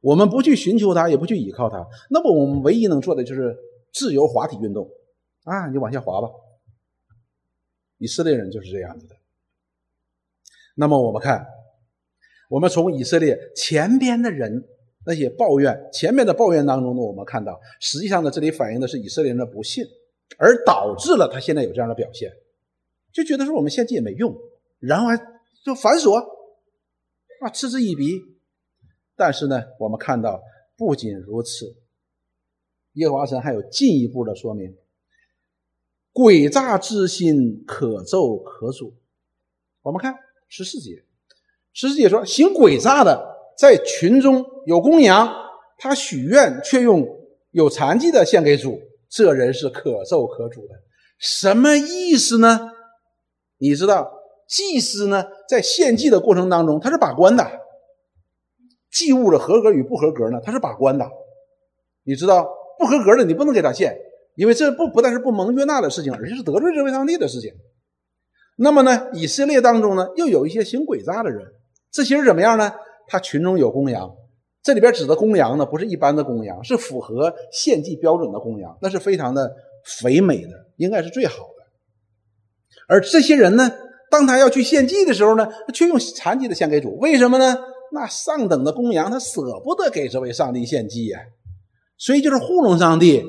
[0.00, 1.86] 我们不去寻求他，也不去依靠他。
[2.10, 3.56] 那么我们唯一能做的就是
[3.94, 4.86] 自由滑体运动
[5.44, 6.28] 啊，你往下滑吧。
[7.98, 9.14] 以色列人就是这样子的。
[10.74, 11.46] 那么我们看，
[12.50, 14.68] 我们从以色列前边的人。
[15.06, 19.84] 那些抱怨，前面的抱怨当中呢，我们看到，实际上呢，这里反映的是以色列人的不信，
[20.36, 22.32] 而导致了他现在有这样的表现，
[23.12, 24.36] 就觉得说我们献祭也没用，
[24.80, 25.16] 然后还
[25.64, 26.16] 就繁琐，
[27.40, 28.20] 啊，嗤之以鼻。
[29.14, 30.42] 但是呢，我们看到
[30.76, 31.76] 不仅如此，
[32.94, 34.76] 耶和华神还有进一步的说明，
[36.12, 38.92] 诡诈之心，可咒可诅。
[39.82, 40.16] 我们看
[40.48, 41.04] 十四节，
[41.72, 45.32] 十四节说，行诡诈的在群中有公羊，
[45.78, 47.06] 他许愿却用
[47.50, 50.74] 有残疾的献给主，这人是可受可诅的。
[51.18, 52.70] 什么意思呢？
[53.58, 54.12] 你知道，
[54.46, 57.50] 祭司呢，在献祭的过程当中，他是把关的，
[58.90, 61.08] 祭物的合格与不合格呢，他是把关的。
[62.04, 62.46] 你知道，
[62.78, 63.98] 不合格的你不能给他献，
[64.34, 67.54] 因为这不不但是不蒙约纳的事情，而且是得罪这位上帝的事情。
[68.56, 71.42] 那么呢，以色列当中呢，又有一些行诡诈的人，
[71.90, 72.72] 这些人怎么样呢？
[73.08, 74.14] 他群中有公羊，
[74.62, 81.64] 这里边指的公羊呢，不是一般的公羊，是符合献祭标准的公羊，那是非常的肥美的，应该是最好的。
[82.88, 83.70] 而这些人呢，
[84.10, 87.56] 当他要去献祭的时候呢，却用残疾的献给主，为什么呢？
[87.92, 91.20] 那上等的公羊他舍不得给这位上帝献祭呀，
[91.96, 93.24] 所以就是糊弄上帝。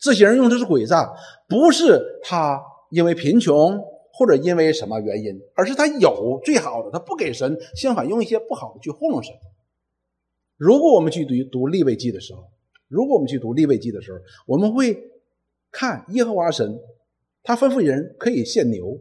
[0.00, 1.12] 这些人用的是诡诈，
[1.48, 3.80] 不是他因为贫穷
[4.18, 9.32] 或者因为什么原因，而是他有最好的，他不给神，相反用一些不好的去糊弄神。
[10.56, 12.50] 如果我们去读读立位记的时候，
[12.88, 15.00] 如果我们去读立位记的时候，我们会
[15.70, 16.80] 看耶和华神。
[17.44, 19.00] 他吩咐人可以献牛，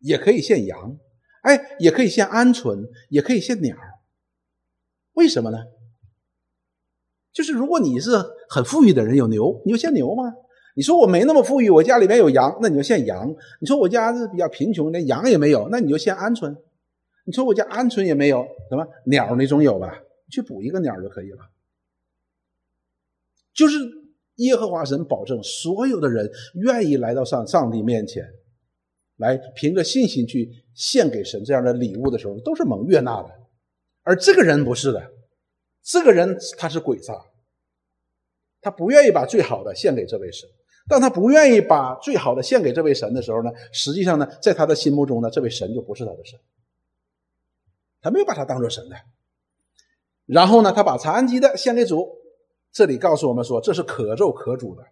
[0.00, 0.98] 也可以献羊，
[1.42, 3.76] 哎，也可以献鹌鹑，也可以献鸟。
[5.12, 5.58] 为什么呢？
[7.32, 8.10] 就是如果你是
[8.50, 10.24] 很富裕的人，有牛，你就献牛吗？
[10.76, 13.34] 你说我没那么富裕，我家里面有羊，那你就献羊。
[13.60, 16.56] 你说我家是比较贫穷，连羊也没有，那你就献鹌鹑。
[17.24, 19.98] 你说我家鹌鹑也没有，什么鸟你总有吧？
[20.30, 21.38] 去补一个鸟就可以了。
[23.52, 23.78] 就是。
[24.40, 28.22] 耶和华神保证，所有的人愿意来到上上帝面前，
[29.16, 33.30] 来凭着信心去献给神这样的礼物的时候，都是蒙悦纳的。
[34.02, 35.10] 而这个人不是的，
[35.82, 37.14] 这个人他是诡诈，
[38.60, 40.46] 他不愿意把最好的献给这位神。
[40.88, 46.38] 当他不愿意把最好的献给这位神的时候呢，实际上呢，在他的心目中呢，这位神就不是他的神，
[48.00, 48.96] 他没有把他当做神的。
[50.26, 52.16] 然后呢，他把残疾的献给主。
[52.72, 54.82] 这里告诉我们说，这是可咒可诅的，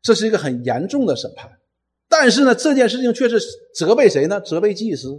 [0.00, 1.58] 这是一个很严重的审判。
[2.08, 3.38] 但是呢，这件事情却是
[3.74, 4.40] 责备谁呢？
[4.40, 5.18] 责备祭司。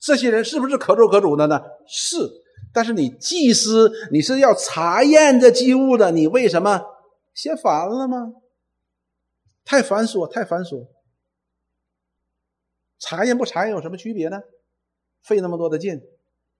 [0.00, 1.62] 这些人是不是可咒可诅的呢？
[1.86, 2.28] 是。
[2.72, 6.82] 但是你祭司，你是要查验这祭物的，你为什么
[7.34, 8.32] 嫌烦了吗？
[9.64, 10.86] 太繁琐，太繁琐。
[12.98, 14.42] 查验不查验有什么区别呢？
[15.22, 16.00] 费那么多的劲。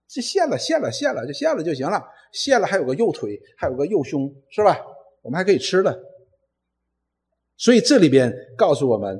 [0.07, 2.03] 就献了，献了，献了，就献了就行了。
[2.31, 4.79] 献了还有个右腿，还有个右胸，是吧？
[5.21, 5.97] 我们还可以吃了。
[7.57, 9.19] 所以这里边告诉我们，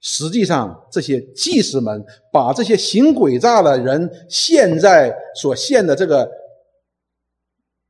[0.00, 6.30] 实际上这些祭司们把这些行诡诈的人现在所献的这个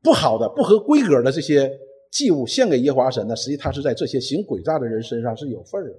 [0.03, 1.71] 不好的、不合规格的这些
[2.11, 5.99] 祭物献给耶和华神呢，实际他是在这些行诡诈的人身上是有份的。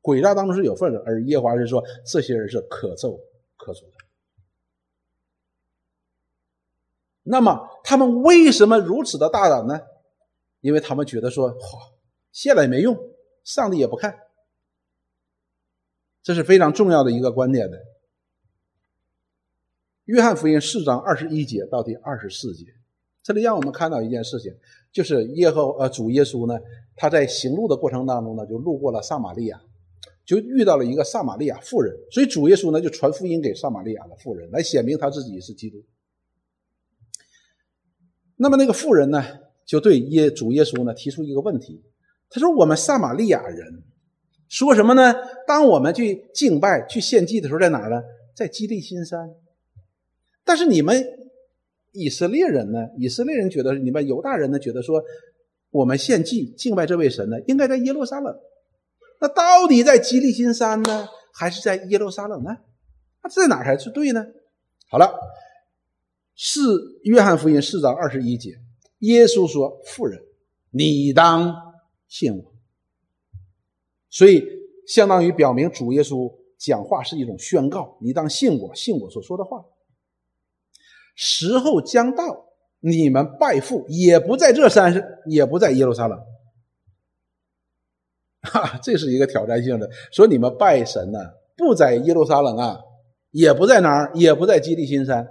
[0.00, 3.18] 诡诈当中是有份的，而耶和华是说这些人是可咒
[3.56, 3.92] 可诅的。
[7.22, 9.80] 那么他们为什么如此的大胆呢？
[10.60, 11.94] 因为他们觉得说，好
[12.32, 12.96] 谢了也没用，
[13.44, 14.18] 上帝也不看。
[16.22, 17.78] 这是非常重要的一个观点的。
[20.04, 22.64] 约翰福音四章二十一节到第二十四节，
[23.22, 24.58] 这里让我们看到一件事情，
[24.92, 26.58] 就是耶和呃主耶稣呢，
[26.96, 29.60] 他在行路的过程当中呢，就路过了撒玛利亚，
[30.24, 35.84] 就遇到了一个撒玛利亚妇人，所以主耶稣呢就传福音给撒玛利亚的妇人，来显明他自己是基督。
[38.36, 39.24] 那么那个妇人呢，
[39.66, 41.82] 就对耶主耶稣呢提出一个问题，
[42.30, 43.82] 他说：“我们撒玛利亚人
[44.48, 45.14] 说什么呢？
[45.46, 48.02] 当我们去敬拜、去献祭的时候，在哪呢？
[48.34, 49.30] 在基利心山。
[50.44, 51.04] 但是你们
[51.98, 52.86] 以色列人呢？
[52.96, 55.02] 以色列人觉得，你们犹大人呢，觉得说，
[55.70, 58.34] 我们献祭敬拜这位神呢，应该在耶路撒冷。
[59.20, 62.56] 那到底在基利金山呢，还是在耶路撒冷呢？
[63.22, 64.24] 那在哪才是对呢？
[64.90, 65.12] 好了。”
[66.40, 66.60] 是
[67.02, 68.60] 约翰福音四章二十一节，
[69.00, 70.22] 耶稣说：“妇人，
[70.70, 71.52] 你当
[72.06, 72.54] 信我。”
[74.08, 74.44] 所以，
[74.86, 79.64] 相当于表明主耶稣讲话是一种宣告：“你当信我，信我所说的话。”
[81.20, 82.46] 时候将到，
[82.78, 86.16] 你们拜父也不在这山上，也不在耶路撒冷。
[88.48, 91.18] 哈，这是一个挑战性的，说你们拜神呢，
[91.56, 92.78] 不在耶路撒冷啊，
[93.32, 95.26] 也不在哪儿，也不在基利新山。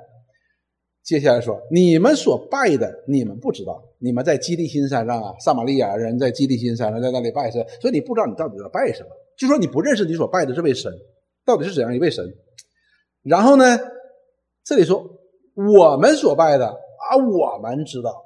[1.04, 3.82] 接下来说，你们所拜的，你们不知道。
[4.00, 9.10] 你们在基利新山上啊，撒玛利亚人在基利新山上在那里拜神，所以你不知道你到底要拜什么。
[9.38, 10.92] 就说你不认识你所拜的这位神，
[11.46, 12.26] 到底是怎样一位神。
[13.24, 13.80] 然后呢，
[14.66, 15.02] 这里说
[15.58, 18.24] 我们所拜的啊，我们知道，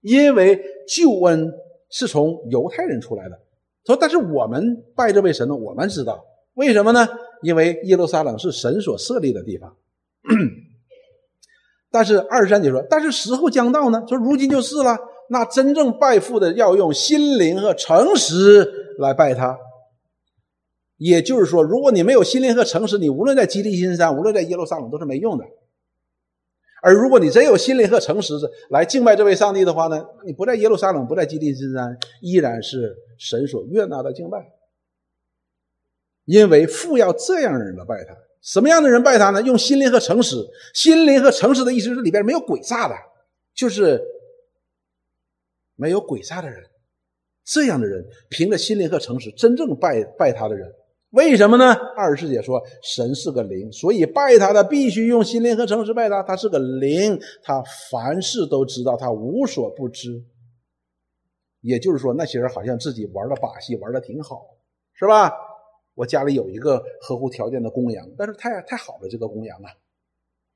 [0.00, 1.52] 因为救恩
[1.90, 3.38] 是从犹太人出来的，
[3.84, 6.24] 说，但是我们拜这位神呢，我们知道
[6.54, 7.08] 为什么呢？
[7.42, 9.76] 因为耶路撒冷是神所设立的地方。
[11.90, 14.96] 但是二十三节说，但是时候将到呢，说如今就是了。
[15.30, 18.66] 那真正拜父的要用心灵和诚实
[18.98, 19.58] 来拜他。
[20.96, 25.44] 也就是说，如果你没有心灵和诚实，你无论在基利心山，无论在耶路撒冷都是没用的。
[26.88, 28.32] 而如果你真有心灵和诚实
[28.70, 34.54] 来敬拜这位上帝的话呢，你不在耶路撒冷，不在基利心山，依然是神所悦纳的敬拜。
[36.24, 38.16] 因为父要这样的人来拜他。
[38.40, 39.42] 什么样的人拜他呢？
[39.42, 40.36] 用心灵和诚实。
[40.72, 42.94] 心灵和诚实的意思是里边没有诡诈的，
[43.54, 44.02] 就是
[45.76, 46.64] 没有诡诈的人。
[47.44, 50.72] 这样的人凭着心灵和诚实，真正拜拜他的人，
[51.10, 51.72] 为什么呢？
[51.96, 56.22] 二师姐说神是个灵，所以拜他的必须用心灵和诚实拜他。
[56.22, 60.22] 他是个灵，他凡事都知道，他无所不知。
[61.60, 64.46] 也就是说，那些人好像自己玩的把戏玩的挺好，
[64.94, 65.32] 是吧？
[65.94, 69.72] 我家里有一个合乎条件的公羊，但是太太好了，这个公羊啊，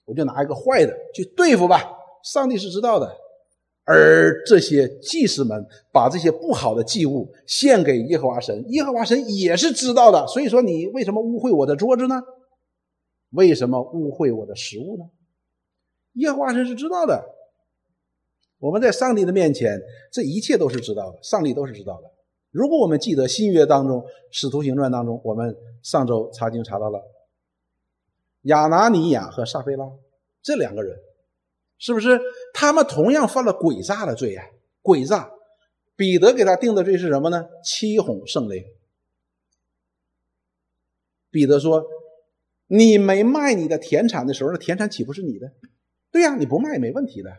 [0.04, 1.82] 我就拿一个坏的去对付吧。
[2.22, 3.10] 上帝是知道的，
[3.84, 10.26] 而这些祭司们把这些不好的祭物献给耶和华神，耶和华神也是知道的。
[10.28, 12.22] 所以说，你为什么污秽我的桌子呢？
[13.30, 15.04] 为什么污秽我的食物呢？
[16.14, 17.24] 耶和华神是知道的。
[18.58, 19.80] 我们在上帝的面前，
[20.12, 22.08] 这一切都是知道的，上帝都是知道的。
[22.52, 27.02] 如果我们记得新约当中《使徒行传》当中，我们上周查经查到了
[28.42, 29.84] 亚拿尼亚和撒菲拉
[30.42, 30.96] 这两个人，
[31.78, 32.20] 是不是
[32.52, 34.44] 他们同样犯了诡诈的罪啊？
[34.82, 35.30] 诡诈，
[35.96, 37.46] 彼得给他定的罪是什么呢？
[37.64, 38.64] 欺哄圣灵。
[41.30, 41.84] 彼得说
[42.68, 45.52] ：“你没卖你的田产的时候，那田产岂不是你的？
[46.10, 47.30] 对呀，你不卖没问题的。”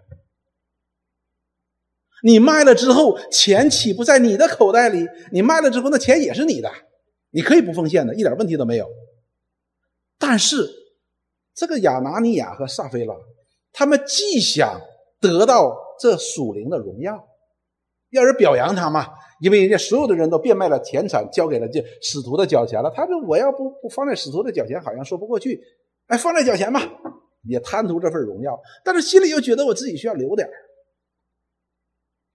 [2.25, 5.05] 你卖了之后，钱岂不在你的口袋里？
[5.33, 6.71] 你卖了之后，那钱也是你的，
[7.31, 8.89] 你可以不奉献的，一点问题都没有。
[10.17, 10.69] 但是，
[11.53, 13.13] 这个亚拿尼亚和撒菲拉，
[13.73, 14.79] 他们既想
[15.23, 17.27] 得到这属灵的荣耀，
[18.09, 19.07] 要人表扬他嘛，
[19.39, 22.91] 因为人家所有的人都变卖了田产，交给了这使徒的脚前了。
[22.95, 25.59] 他说：“我要不不放在使徒的脚前，好像说不过去。
[26.07, 26.81] 哎，放在脚前吧，
[27.47, 30.47] 也贪图这份荣耀，但是心里又觉得我自己需要留点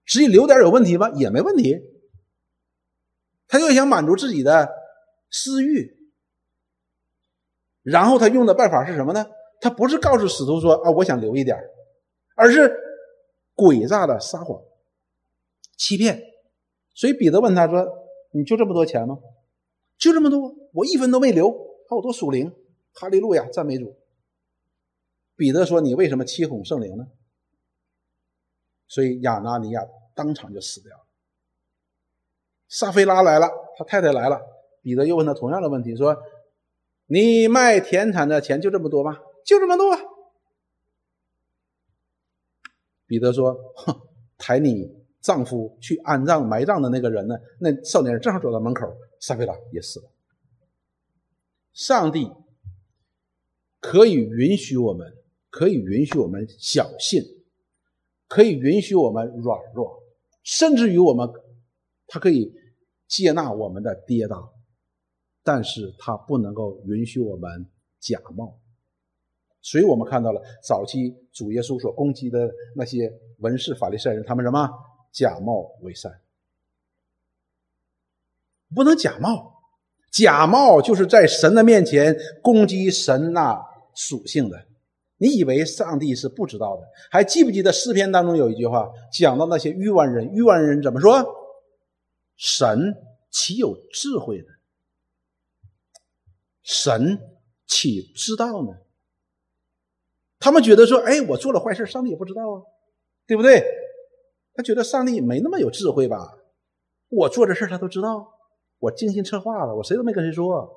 [0.05, 1.11] 实际留点有问题吗？
[1.11, 1.77] 也没问题。
[3.47, 4.69] 他又想满足自己的
[5.31, 5.95] 私欲，
[7.83, 9.25] 然后他用的办法是什么呢？
[9.61, 11.57] 他不是告诉使徒说啊，我想留一点
[12.39, 12.73] 而是
[13.55, 14.63] 诡诈的撒谎、
[15.75, 16.23] 欺骗。
[16.95, 17.85] 所以彼得问他说
[18.31, 19.19] ：“你就这么多钱吗？
[19.97, 20.55] 就这么多？
[20.73, 21.51] 我一分都没留，
[21.87, 22.53] 看我多属灵！
[22.93, 23.95] 哈利路亚，赞美主。”
[25.35, 27.07] 彼得说：“你为什么欺哄圣灵呢？”
[28.87, 29.85] 所以亚拿尼亚。
[30.15, 31.03] 当场就死掉了。
[32.67, 34.41] 撒菲拉来了，他太太来了。
[34.81, 36.17] 彼得又问他同样的问题，说
[37.07, 39.17] ：“你卖田产的钱就这么多吗？
[39.45, 39.95] 就这么多？”
[43.09, 44.01] 彼得说：“哼，
[44.37, 44.87] 抬你
[45.19, 47.35] 丈夫去安葬埋葬的那个人呢？
[47.59, 48.85] 那少年人正好走到门口，
[49.19, 50.05] 撒菲拉也死了。
[51.73, 52.29] 上帝
[53.79, 55.11] 可以允许我们，
[55.49, 57.23] 可以允许我们小信，
[58.27, 60.03] 可以允许我们软弱。”
[60.45, 61.27] 甚至于我们，
[62.05, 62.53] 他可以
[63.07, 64.51] 接纳我们的跌宕，
[65.43, 67.65] 但是他不能够允许我们
[67.99, 68.59] 假冒。
[69.61, 74.69] 所以我们看到了早期主耶稣所攻击的那些文士法利赛人，他们什么
[75.11, 76.21] 假冒为善，
[78.73, 79.55] 不能假冒。
[80.11, 83.59] 假冒就是在神的面前攻击神那
[83.93, 84.65] 属性的。
[85.17, 86.83] 你以为上帝是不知道的？
[87.11, 91.23] 还记不记得诗篇当中有一句话，讲到那些愚顽人，愚顽人怎么说？
[92.37, 92.95] 神
[93.29, 94.47] 岂有智慧呢？
[96.63, 97.19] 神
[97.67, 98.77] 岂知道呢？
[100.39, 102.63] 他们觉得说，哎，我做了坏事，上帝也不知道啊，
[103.27, 103.63] 对不对？
[104.53, 106.37] 他觉得上帝没那么有智慧吧？
[107.09, 108.31] 我做的事他都知道，
[108.79, 110.75] 我精心策划了，我谁都没跟谁说。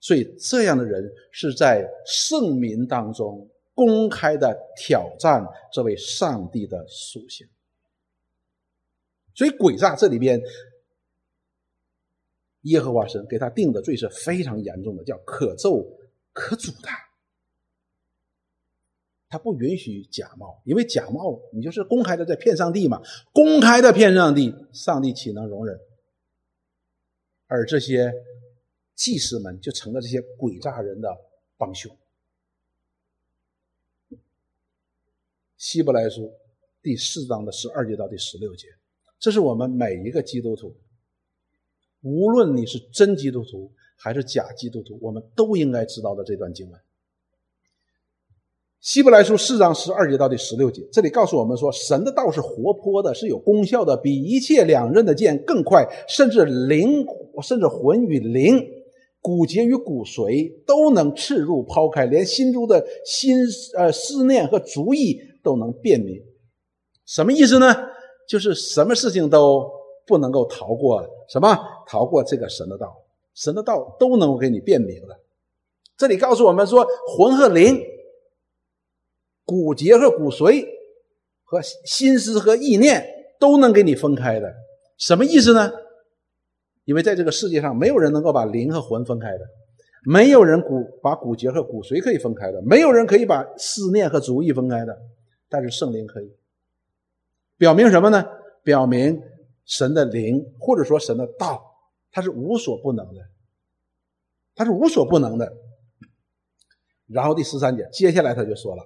[0.00, 7.46] 所以，这样的人是在圣民当中公开的挑战这位上帝的属性。
[9.34, 10.40] 所以，诡诈这里边，
[12.62, 15.84] 耶和华神给他定的罪是非常严重的，叫可咒
[16.32, 16.88] 可诅的。
[19.28, 23.02] 他不允许假冒，因为假冒你就是公开的在骗上帝嘛，
[23.32, 25.78] 公开的骗上帝，上帝岂能容忍？
[27.46, 28.12] 而这些。
[28.98, 31.08] 祭司们就成了这些诡诈人的
[31.56, 31.96] 帮凶。
[35.56, 36.34] 希伯来书
[36.82, 38.66] 第四章的十二节到第十六节，
[39.20, 40.74] 这是我们每一个基督徒，
[42.00, 46.80] 无论你是真基督徒还是假基督徒，我们都应该知道的这段经文。
[48.80, 57.04] 希伯来书四章十二节到第十六节，这里告诉我们说，神的道是活泼的，是有功效的，比一切两刃的剑更快，甚至灵，
[57.42, 58.64] 甚至魂与灵、
[59.20, 63.38] 骨节与骨髓都能刺入抛开，连心中的心
[63.76, 66.14] 呃思念和主意都能辨明。
[67.04, 67.74] 什么意思呢？
[68.28, 69.68] 就是什么事情都
[70.06, 71.58] 不能够逃过什么，
[71.88, 72.94] 逃过这个神的道，
[73.34, 75.18] 神的道都能够给你辨明了。
[75.96, 77.76] 这里告诉我们说，魂和灵。
[79.48, 80.66] 骨节和骨髓，
[81.42, 83.02] 和心思和意念
[83.40, 84.54] 都能给你分开的，
[84.98, 85.72] 什么意思呢？
[86.84, 89.44] 因为在这个世界上，没有人能够把灵和魂分开的，
[90.04, 94.94] 没有人骨把骨节和骨髓可以分开的，没有人可以把思念和主意分开的，
[95.48, 96.30] 但是圣灵可以。
[97.56, 98.22] 表明什么呢？
[98.62, 99.18] 表明
[99.64, 101.64] 神的灵或者说神的道，
[102.12, 103.22] 它是无所不能的，
[104.54, 105.50] 它是无所不能的。
[107.06, 108.82] 然后第十三节，接下来他就说了。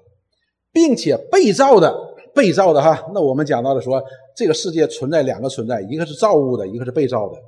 [0.73, 1.95] 并且被造的，
[2.35, 4.03] 被造的哈，那我们讲到了说，
[4.35, 7.39] 这个世界存在两个存在，一个是造物的，一个是被造的。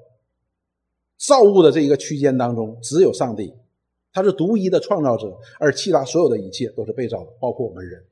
[1.16, 3.54] 造物的这一个区间当中，只有上帝，
[4.12, 8.04] 他是独一的创造者，而其他所有的一切都是被造的，包括我们人。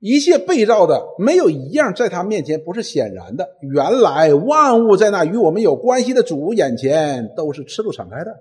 [0.00, 3.48] 一切被造的，没有一样在他面前不是显然的。
[3.60, 8.32] 原来万物在那与我们有关系的主眼前，都是赤露敞开的，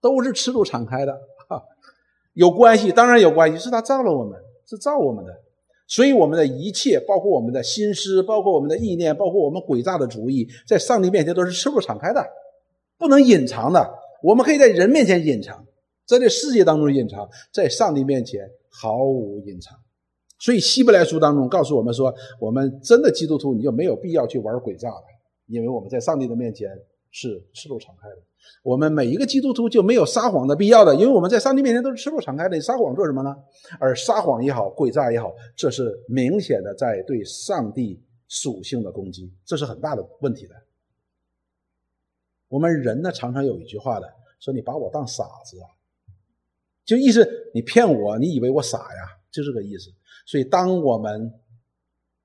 [0.00, 1.16] 都是赤露敞开的。
[2.40, 5.30] 有关系，当然有关系，是他造了我们，是造我们的，
[5.86, 12.26] 所以我们的一切，包括我们的心思，包括我们的意念，包括我们诡诈的主意，在上帝面前都是赤裸敞开的，
[12.96, 13.92] 不能隐藏的。
[14.22, 15.66] 我们可以在人面前隐藏，
[16.06, 19.76] 在这世界当中隐藏，在上帝面前毫无隐藏。
[20.38, 25.04] 所以希伯来书当中告诉我们说，我们真的基督徒，你就没有必要去玩诡诈了，
[25.46, 26.70] 因为我们在上帝的面前
[27.10, 28.16] 是赤裸敞开的。
[28.62, 32.56] 我们每一个基督徒就没有撒谎的必要的，因为我们在上帝面前都是赤裸敞开的。
[32.56, 33.36] 你撒谎做什么呢？
[33.78, 40.54] 而撒谎也好，诡诈也好，这是明显的在对上帝属性的攻击，这是很大的问题的。
[42.48, 45.68] 我们人呢，常常有一句话的，说你把我当傻子啊，
[46.84, 49.90] 就意思你骗我，你以为我傻呀，就这个意思。
[50.26, 51.32] 所以，当我们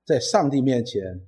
[0.05, 1.21] 在上帝面前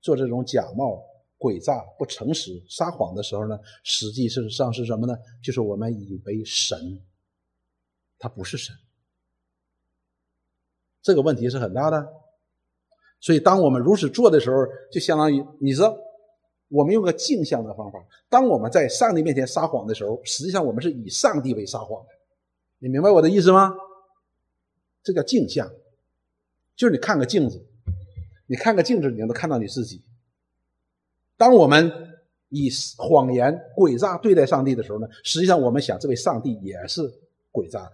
[0.00, 1.02] 做这种假冒。
[1.38, 5.16] 诡诈、不诚实、撒谎的时候呢，实际事实上是什么呢？
[5.42, 7.02] 就是我们以为神，
[8.18, 8.74] 他不是神。
[11.02, 12.06] 这个问题是很大的。
[13.20, 15.96] 所以，当我们如此做的时候，就相当于你知道，
[16.68, 17.98] 我们用个镜像的方法。
[18.28, 22.08] 当我们在上帝面前撒谎的时候，实际上我们是以上帝为撒谎的。
[22.78, 23.74] 你明白我的意思吗？
[25.02, 25.70] 这叫镜像，
[26.76, 27.66] 就是你看个镜子，
[28.46, 30.02] 你看个镜子，你能看到你自己。
[31.36, 31.90] 当我们
[32.48, 37.02] 以谎言、诡诈对待上帝的时候呢，实际上我们想，这位上帝也是
[37.52, 37.92] 诡诈的，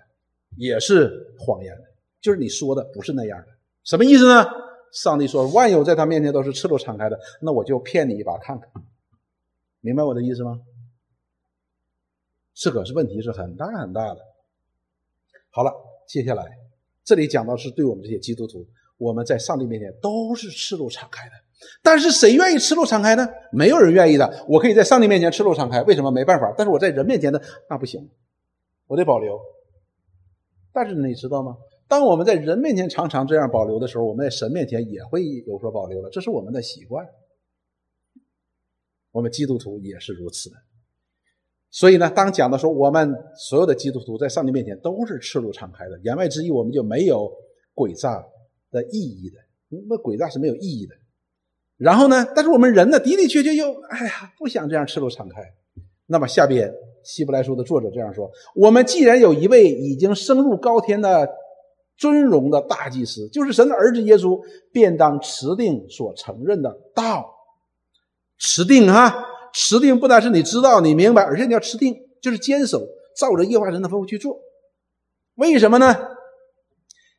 [0.56, 1.84] 也是谎言的，
[2.20, 3.46] 就是你说的不是那样的。
[3.84, 4.44] 什么意思呢？
[4.92, 8.68] 上帝说，万有在他面前都是赤裸敞开的，那我就骗你一把看看，
[9.80, 10.60] 明白我的意思吗？
[12.52, 14.20] 这可是问题是很大很大的。
[15.50, 15.72] 好了，
[16.06, 16.58] 接下来
[17.04, 18.66] 这里讲到是对我们这些基督徒，
[19.00, 21.32] 我们在上帝面前都是赤裸敞开的。
[21.82, 23.26] 但是谁愿意赤裸敞开呢？
[23.50, 24.44] 没有人愿意的。
[24.46, 26.10] 我可以在上帝面前赤裸敞开，为什么？
[26.10, 26.54] 没办法。
[26.56, 28.08] 但是我在人面前呢，那不行，
[28.86, 29.40] 我得保留。
[30.72, 31.56] 但是你知道吗？
[31.88, 36.10] 当我们在人面前常常这样保留的时候，我们在神面前也会有所保留了。
[36.10, 37.06] 这是我们的习惯。
[39.12, 40.56] 我们基督徒也是如此的。
[41.70, 47.30] 所以呢，当讲的说我们所有的基督徒在上帝面前都是赤裸敞开的，言外之意，我们就没有
[47.74, 48.24] 诡诈
[48.70, 49.36] 的意义的。
[49.88, 50.94] 那鬼诈是没有意义的。
[51.76, 52.26] 然后呢？
[52.34, 55.40] 但是我们人呢，的的确确又哎呀，不想这样赤裸敞开。
[56.06, 56.70] 那么下边
[57.02, 61.26] 希伯来书的作者这样说：我们既然有一位已经升入高天的
[61.96, 64.38] 尊荣的大祭司，就是神的儿子耶稣，
[64.72, 67.34] 便当持定所承认的道。
[68.36, 74.38] 持定哈，持定不单是你知道、你明白，而且你要持定，就是坚守，照着耶和华神的吩咐去做。
[75.36, 75.96] 为什么呢？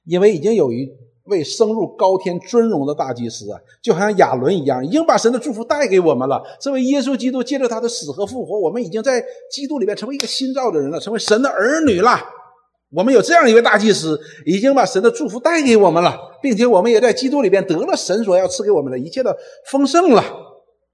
[0.04, 0.92] 因为已经有一。
[1.32, 6.44] 为升入高天尊荣的大祭司啊，就好像亚伦一样，已经把神的祝福带给我们了。
[6.60, 12.20] 这位耶稣基督借着他的死和复活，我们已经在基督里面成为一个新造的人了，成为神的儿女了。
[12.94, 19.36] 我们有这样一位大祭司，已经把神的祝福带给我们了，并且我们也在基督里边得了神所要赐给我们的一切的
[19.72, 20.22] 丰盛了。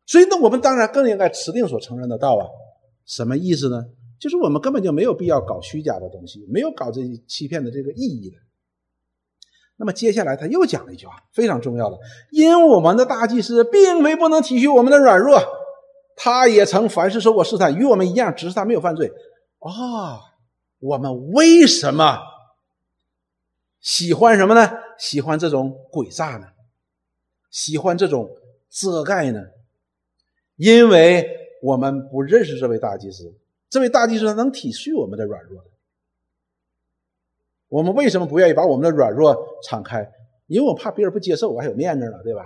[0.06, 2.46] 所以呢，我们当然更应该持定所承认的道啊。
[3.06, 3.84] 什么意思呢？
[4.20, 8.38] 就是我们根本就没有必要搞虚假的东西，没有搞这欺骗的这个意义的。
[9.80, 11.98] 那么接下来他又讲了一句话，非常重要的，
[12.32, 15.40] 因我们的大祭司并非不能体恤我们的软弱，
[16.16, 19.08] 他也曾凡事受过试探，与我们一样，只是他没有犯罪。
[19.60, 20.20] 啊，
[20.80, 22.20] 我们为什么
[23.80, 24.72] 喜欢什么呢？
[24.98, 26.48] 喜欢这种诡诈呢？
[27.52, 28.30] 喜欢这种
[28.70, 29.42] 遮盖呢？
[30.56, 31.28] 因为
[31.62, 33.32] 我们不认识这位大祭司，
[33.70, 35.70] 这位大祭司他能体恤我们的软弱的。
[37.70, 40.10] 我们为什么不愿意把我们的软弱敞开？
[40.48, 42.46] 因为我怕别人不接受，我还有面子呢，对吧？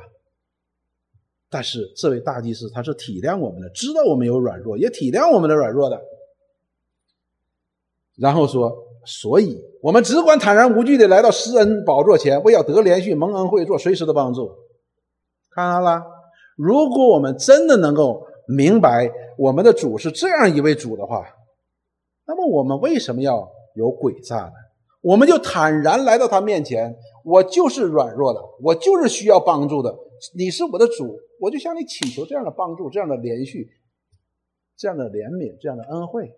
[1.49, 6.01] 但是这位大祭司他是体谅我们的，知道我们有软弱，也体谅我们的软弱的。
[8.17, 8.73] 然后说，
[9.05, 14.49] 所以我们只管坦然无惧的来到施恩宝座前，为要得连续蒙恩惠，做随时的帮助。
[15.49, 16.01] 看到了？
[16.55, 21.25] 如果我们真的能够明白我们的主是这样一位主的话，
[22.25, 24.53] 那么我们为什么要有诡诈呢？
[25.01, 26.95] 我们就坦然来到他面前，
[27.25, 29.95] 我就是软弱的，我就是需要帮助的。
[30.35, 33.67] 你是我的主，我就向你祈求这样的帮助，这样的连续，
[34.77, 36.35] 这样的怜悯，这样的恩惠。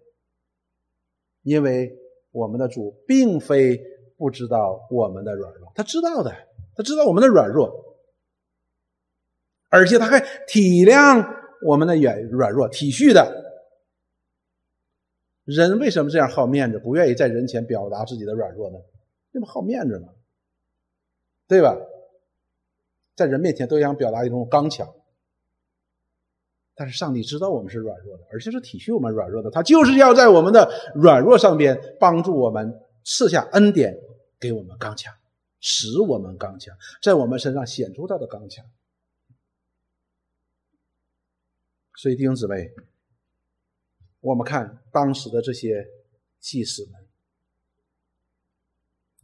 [1.42, 1.94] 因为
[2.32, 3.82] 我们的主并非
[4.18, 6.34] 不知道我们的软弱，他知道的，
[6.76, 7.98] 他知道我们的软弱，
[9.70, 11.28] 而且他还体谅
[11.66, 13.43] 我们的软软弱，体恤的。
[15.46, 18.78] 人为什么这样好面子，不愿意在人前表达自己的软弱呢？
[19.32, 20.10] 这不好面子吗？
[21.48, 21.76] 对吧？
[23.16, 24.96] 在人面前都想表达一种刚强，
[26.76, 34.00] 但是上帝知道我们是软弱的，而且是体恤我们软弱的，他就是要在我们的软弱上边帮助我们，赐下恩典
[34.40, 35.14] 给我们刚强，
[35.60, 38.66] 使我们刚强，在我们身上显出他的刚强。
[41.96, 42.72] 所以弟兄姊妹。
[44.24, 45.86] 我们看当时的这些
[46.40, 46.94] 祭司们，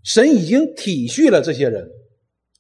[0.04, 1.90] 神已经体恤了这些人，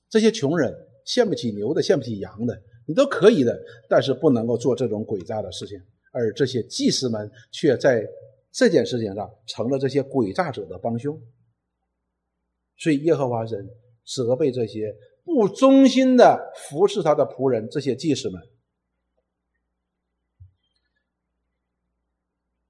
[0.09, 0.73] 这些穷人
[1.03, 5.77] 献不起牛的，献不起羊的，你都可以的，但是不能够做这种诡诈的事情。
[6.11, 8.07] 而这些祭司们却在
[8.53, 11.21] 这件事情上成了这些诡诈者的帮凶。
[12.77, 13.69] 所以耶和华神
[14.05, 18.41] 责备这些不忠心的服侍他的仆人，这些祭司们。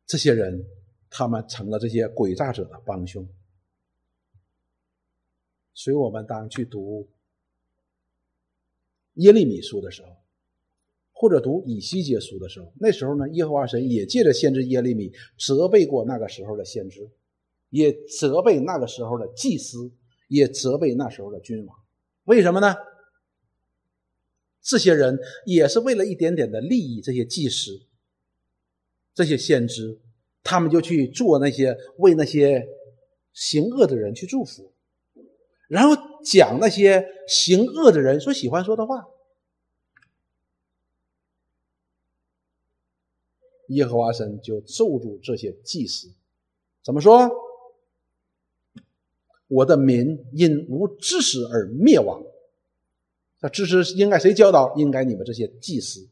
[0.10, 0.66] 这些人，
[1.08, 3.30] 他们成了这些诡诈者的帮凶。
[5.76, 7.08] 所以，我们当去读
[9.14, 10.10] 耶利米书的时候，
[11.12, 17.08] 或者读以西结书的时候，那时候呢，耶和华神也借着先知耶利米责备过那个时候的先知，
[17.70, 19.92] 也责备那个时候的祭司，
[20.28, 21.78] 也责备那时候的君王。
[22.24, 22.76] 为什么呢？
[24.64, 27.80] 这些人也是为了一点点的利益，这些祭司。
[29.20, 30.00] 这些先知，
[30.44, 32.70] 他们就去做那些为那些
[33.34, 34.72] 行恶的人去祝福，
[35.68, 39.10] 然后讲那些行恶的人所喜欢说的话。
[43.68, 46.14] 耶和华神就咒诅这些祭司，
[46.82, 47.30] 怎么说？
[49.50, 52.24] 我的民因无知识而灭亡。
[53.42, 54.74] 那知识应该谁教导？
[54.78, 56.08] 应该你们这些祭司。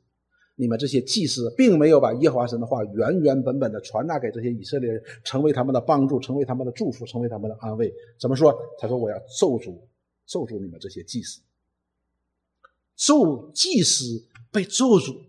[0.60, 7.93] 你们这些祭司并没有把耶和华神的话原原本本的传达给这些以色列人，成为他们的帮助，成为他们的祝福，成为他们的安慰。
[8.20, 8.60] 怎么说？
[8.80, 9.78] 他说：“我要咒诅，
[10.26, 11.41] 咒诅你们这些祭司。
[12.95, 15.20] 咒祭司被咒诅，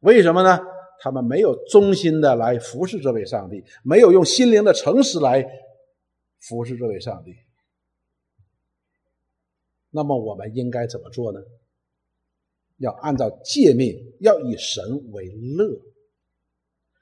[0.00, 0.58] 为什么呢？
[1.02, 5.46] 他们没有忠心的来服侍这位上帝，没有用心灵的诚实来
[6.38, 7.36] 服侍这位上帝。
[9.90, 11.40] 那么我们应该怎么做呢？”
[12.80, 15.80] 要按照诫命，要以神为乐。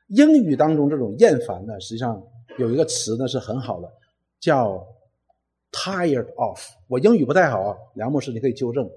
[0.08, 2.22] 英语当中这种厌烦呢，实际上
[2.58, 3.92] 有一个词呢是很好的，
[4.40, 4.84] 叫
[5.70, 6.60] tired of。
[6.88, 8.90] 我英语不太好啊，梁牧师你可以纠正，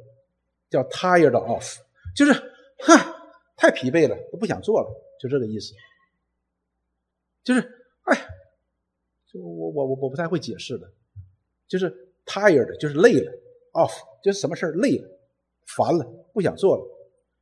[0.69, 1.63] 叫 tired of，
[2.15, 2.33] 就是
[2.79, 2.97] 哼，
[3.55, 5.73] 太疲惫了，都不想做了，就这个意思。
[7.43, 7.59] 就是
[8.05, 8.17] 哎，
[9.27, 10.89] 就我我我我不太会解释的，
[11.67, 11.93] 就是
[12.25, 13.31] tired 就是累了
[13.73, 13.91] ，of
[14.23, 15.07] 就是什么事累了。
[15.75, 16.83] 烦了，不想做了，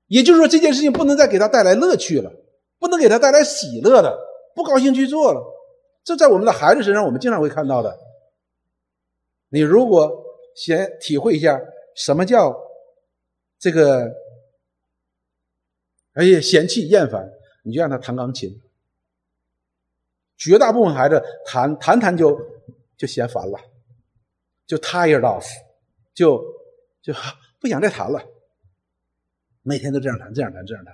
[0.08, 2.32] 也就是说这件事情不能再给他带来乐趣了，
[2.78, 4.18] 不能给他带来喜乐的，
[4.56, 5.42] 不高兴去做了。
[6.04, 7.98] 这在我们的孩子身上，我们经常会看到的。
[9.50, 10.24] 你如果
[10.56, 11.60] 先体会一下
[11.96, 12.56] 什么叫
[13.60, 14.12] 这个，
[16.14, 17.30] 哎呀嫌弃厌烦，
[17.64, 18.62] 你就让他弹钢琴。
[20.38, 22.40] 绝大部分孩子弹弹弹就
[22.98, 23.60] 就嫌烦了，
[24.66, 25.46] 就 tired of，
[26.14, 26.42] 就
[27.02, 27.14] 就。
[27.60, 28.24] 不想再谈了，
[29.62, 30.94] 每天都这样谈，这样谈，这样谈，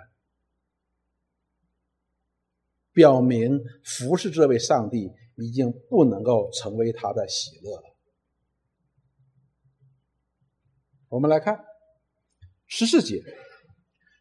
[2.91, 7.83] 表明服侍这位上帝已经不能够成为他的喜乐了。
[11.09, 11.63] 我们来看
[12.65, 13.21] 十四节，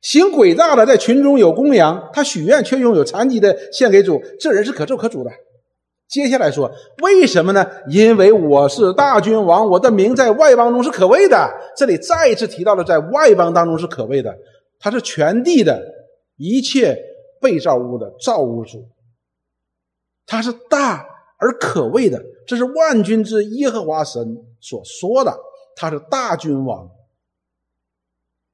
[0.02, 5.30] 行诡诈的在群中有公羊，他许愿却拥有残疾的献给主，这人是可咒可主的。
[6.14, 6.70] 接下来说，
[7.02, 7.68] 为什么呢？
[7.88, 11.52] 因为我是大君王，我的名在外邦中是可畏的。
[11.76, 14.32] 这里再一次提到了在外邦当中是可畏的，
[14.78, 15.82] 他是全地的
[16.36, 16.96] 一切
[17.40, 18.88] 被造物的造物主，
[20.24, 21.04] 他是大
[21.36, 22.22] 而可畏的。
[22.46, 25.36] 这是万军之耶和华神所说的，
[25.74, 26.88] 他是大君王，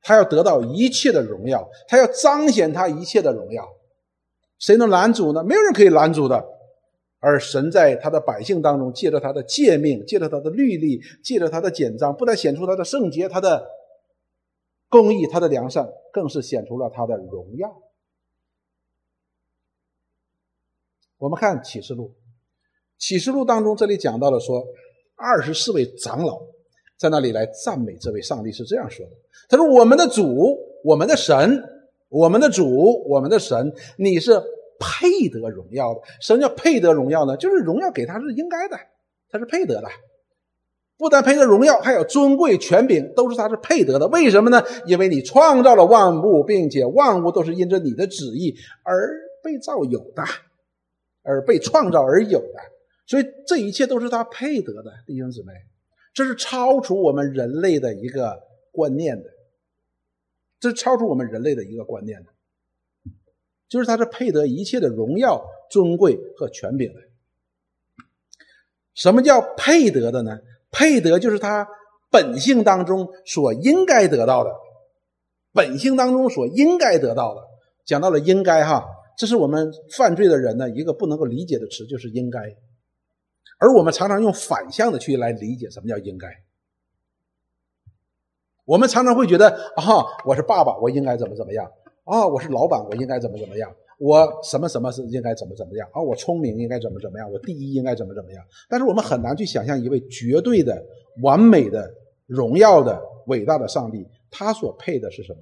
[0.00, 3.68] 他要得到一切的荣耀，他要彰显他一切的荣耀。
[4.58, 5.44] 谁能拦阻呢？
[5.44, 6.42] 没有人可以拦阻的。
[7.22, 13.68] 而神在他的百姓当中，借着他的诫命，借着他的律例，借着他的简章，不但显出他的圣洁、他的
[14.88, 17.82] 公义、他的良善，更是显出了他的荣耀。
[21.18, 22.14] 我们看启示录，
[22.96, 24.64] 启示录当中这里讲到了说，
[25.14, 26.40] 二十四位长老
[26.96, 29.12] 在那里来赞美这位上帝，是这样说的
[29.46, 31.62] ：“他说，我们的主，我们的神，
[32.08, 34.42] 我们的主，我们的神，你是。”
[34.80, 37.36] 配得荣耀的，什么叫配得荣耀呢？
[37.36, 38.76] 就是荣耀给他是应该的，
[39.28, 39.88] 他是配得的。
[40.96, 44.06] 不但配得荣耀，还有尊贵权柄，都是他是配得的。
[44.08, 44.62] 为什么呢？
[44.86, 48.54] 因为你创造了万物，并且万物都是因着你的旨意
[48.84, 49.10] 而
[49.42, 50.22] 被造有的，
[51.22, 52.60] 而被创造而有的。
[53.06, 55.52] 所以这一切都是他配得的，弟兄姊妹，
[56.12, 58.38] 这是超出我们人类的一个
[58.70, 59.30] 观念的，
[60.60, 62.30] 这是超出我们人类的一个观念的。
[63.70, 67.00] 就是他是配得一切的荣耀、尊贵和权柄的。
[68.92, 70.40] 什么叫配得的呢？
[70.72, 71.66] 配得就是他
[72.10, 74.50] 本性当中所应该得到的，
[75.52, 77.40] 本性当中所应该得到的。
[77.84, 78.84] 讲到了应该哈，
[79.16, 82.40] 这是我们犯罪的人呢一个不能够理解的词，就是应该。
[83.58, 86.28] 而我们常常用反向的去来理解什么叫应该。
[88.64, 89.84] 我们常常会觉得啊，
[90.24, 91.70] 我是爸爸，我应该怎么怎么样。
[92.10, 93.72] 啊，我是老板，我应该怎么怎么样？
[93.96, 95.88] 我什么什么是应该怎么怎么样？
[95.92, 97.30] 啊，我聪明应该怎么怎么样？
[97.30, 98.44] 我第一应该怎么怎么样？
[98.68, 100.84] 但是我们很难去想象一位绝对的、
[101.22, 101.88] 完美的、
[102.26, 105.38] 荣耀的、伟大的上帝，他所配的是什么？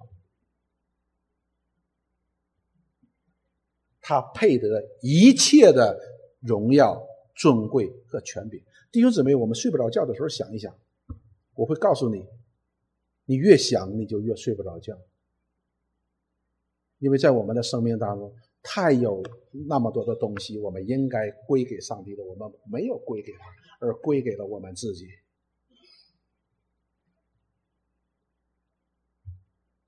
[4.02, 5.98] 他配得一切的
[6.40, 7.02] 荣耀、
[7.34, 8.60] 尊贵和权柄。
[8.92, 10.74] 弟兄姊妹，我们睡不着觉的时候想一想，
[11.54, 12.26] 我会告诉你，
[13.24, 14.98] 你越想你就越睡不着觉。
[16.98, 18.32] 因为在我们的生命当中，
[18.62, 19.22] 太有
[19.68, 23.44] 那么多的东西，我们应该归给上帝的，我们没有归给他，
[23.78, 25.06] 而归给了我们自己。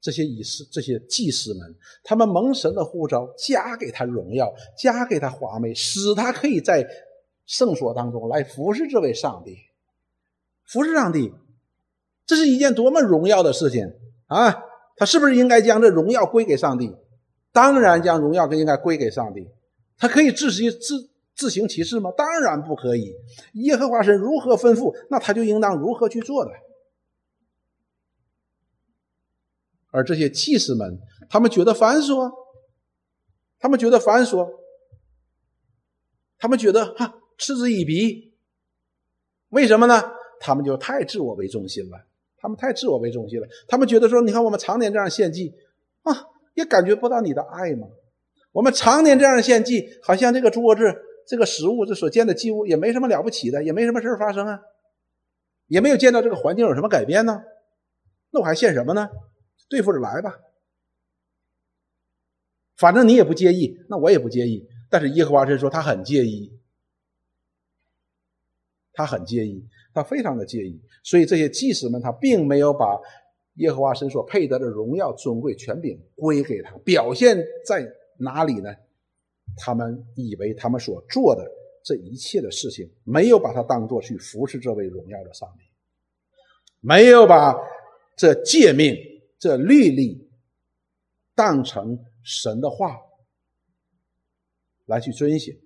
[0.00, 6.88] 这些仪式、这些祭司们，他们蒙神的呼召，加给他荣耀，加给他华美，使他可以在
[7.44, 9.58] 圣所当中来服侍这位上帝，
[10.64, 11.34] 服侍上帝，
[12.24, 13.92] 这是一件多么荣耀的事情
[14.26, 14.69] 啊！
[15.00, 16.94] 他是不是应该将这荣耀归给上帝？
[17.52, 19.48] 当然，将荣耀跟应该归给上帝。
[19.96, 22.12] 他可以自行自自行其事吗？
[22.14, 23.14] 当然不可以。
[23.54, 26.50] 耶和华神如何吩咐，那他就应当如何去做的。
[29.90, 30.98] 而这些祭司们，
[31.30, 32.30] 他们觉得繁琐，
[33.58, 34.46] 他们觉得繁琐，
[36.36, 38.34] 他们觉得哈嗤之以鼻。
[39.48, 40.12] 为什么呢？
[40.40, 42.06] 他们就太自我为中心了。
[42.40, 45.54] 他们太自我为中心了，他们觉得说：“你看，我们常年这样献祭，
[46.02, 47.86] 啊，也感觉不到你的爱吗？
[48.52, 50.82] 我们常年这样献祭，好像这个桌子、
[51.26, 54.60] 这个食物、这所见的祭物也没什么了不起的，也没什么事发生啊，
[55.66, 57.42] 也没有见到这个环境有什么改变呢？
[58.30, 59.08] 那我还献什么呢？
[59.68, 60.40] 对付着来吧，
[62.76, 64.66] 反正你也不介意，那我也不介意。
[64.88, 66.58] 但是耶和华神说他很介意，
[68.94, 72.96] 他很介意。”他非常的介意，所以这些祭司们他并没有把
[73.54, 77.86] 耶和华神所配得的荣耀、尊贵、权柄归给他，表现在
[78.16, 78.72] 哪里呢？
[79.56, 81.44] 他们以为他们所做的
[81.82, 85.64] 这一切的事情，没有把他当做去服侍这位荣耀的上帝，
[86.80, 87.54] 没有把
[88.16, 88.96] 这诫命、
[89.38, 90.30] 这律例
[91.34, 92.96] 当成神的话
[94.86, 95.60] 来去遵循，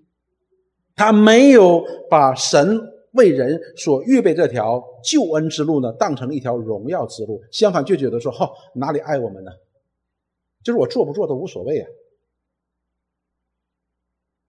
[0.97, 2.94] 他没有把神。
[3.15, 7.43] 为人所预备这条救恩之路呢，当成一条荣耀之路。
[7.51, 9.51] 相反，就觉得说：“哈，哪里爱我们呢？
[10.63, 11.89] 就是我做不做都无所谓啊。”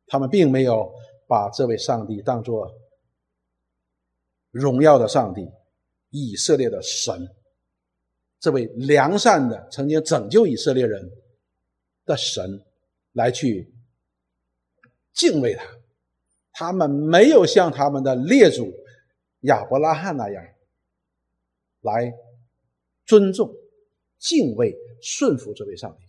[0.07, 0.93] 他们并没有
[1.28, 2.72] 把这位上帝当作
[4.51, 5.49] 荣耀的上帝、
[6.11, 7.28] 以色列的神，
[8.39, 11.09] 这位良善的、曾经拯救以色列人
[12.05, 12.63] 的神
[13.13, 13.74] 来去
[15.13, 15.66] 敬畏他。
[16.57, 18.73] 他们没有像他们的列祖
[19.41, 20.43] 亚伯拉罕那样
[21.81, 22.13] 来
[23.05, 23.53] 尊重、
[24.17, 26.05] 敬畏、顺服这位上帝。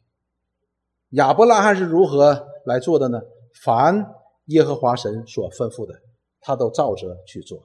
[1.17, 3.21] 亚伯拉罕是如何来做的呢？
[3.63, 4.15] 凡
[4.47, 5.95] 耶和华神所吩咐的，
[6.41, 7.65] 他都照着去做了。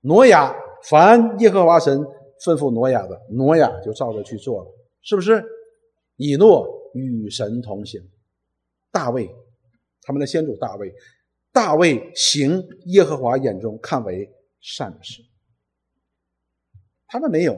[0.00, 1.98] 挪亚，凡耶和华神
[2.44, 4.70] 吩咐挪亚的，挪亚就照着去做了，
[5.02, 5.44] 是不是？
[6.16, 8.00] 以诺与神同行。
[8.90, 9.30] 大卫，
[10.02, 10.92] 他们的先祖大卫，
[11.52, 14.30] 大卫行耶和华眼中看为
[14.60, 15.22] 善的事。
[17.06, 17.56] 他们没有，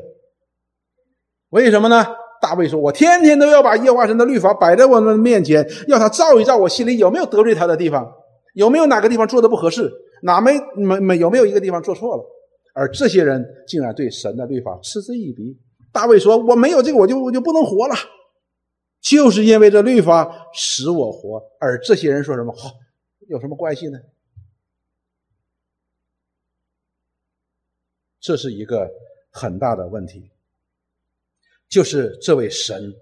[1.51, 2.07] 为什么呢？
[2.41, 8.13] 大卫说：“我天天都要把耶和华神的律法摆在我们面前，要他照一照我心里有没有得罪他的地方，
[8.55, 12.25] 有没有哪个地方做的不合适，哪没没没有没有一个地方做错了。”
[12.75, 15.57] 而这些人竟然对神的律法嗤之以鼻。
[15.93, 17.95] 大卫说：“我没有这个，我就我就不能活了。”
[19.01, 21.41] 就是因为这律法使我活。
[21.61, 22.53] 而这些人说什么？
[22.57, 22.71] 好，
[23.33, 23.99] 有什么关系呢？
[28.21, 28.89] 这是一个。
[29.35, 30.31] 很大的问题，
[31.71, 32.95] 就是这位神，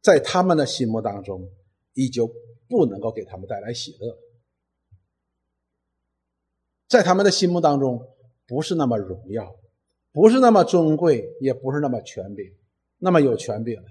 [0.00, 1.52] 在他们的心目当中，
[1.92, 2.26] 依旧
[2.66, 4.18] 不能够给他们带来喜乐，
[6.88, 9.54] 在他们的心目当中，不是那么荣耀，
[10.12, 12.56] 不是那么尊贵，也不是那么权柄，
[12.96, 13.84] 那么有权柄。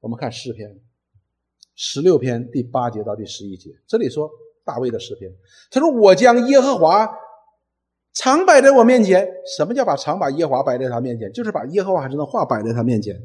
[0.00, 0.80] 我们看诗篇
[1.74, 4.30] 十六篇第八节到第十一节，这里说
[4.64, 5.30] 大卫的诗篇，
[5.70, 7.08] 他说：“我将耶和华。”
[8.16, 11.32] 常摆在我面前，什么叫把常把耶和华摆在他面前？
[11.32, 13.20] 就是把耶和华神的话摆在他面前。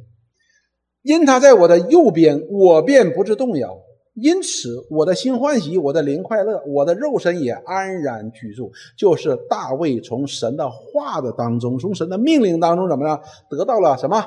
[1.03, 3.79] 因他在我的右边，我便不致动摇。
[4.15, 8.71] 因此，我的心欢喜，我的灵快乐，我的肉身也安然居住。
[8.97, 14.25] 就是大卫从神的话的当中，从神的命令当中，怎么样得到了什么？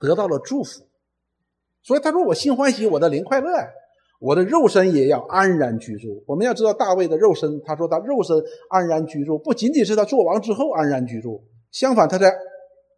[0.00, 0.80] 得到了祝福。
[1.82, 3.50] 所以他说：“我心欢喜，我的灵快乐。”
[4.22, 6.22] 我的肉身也要安然居住。
[6.28, 12.32] 我们要知道大卫的肉身，他说他肉身安然居住，不仅仅是他做王之后安然居住，相反他在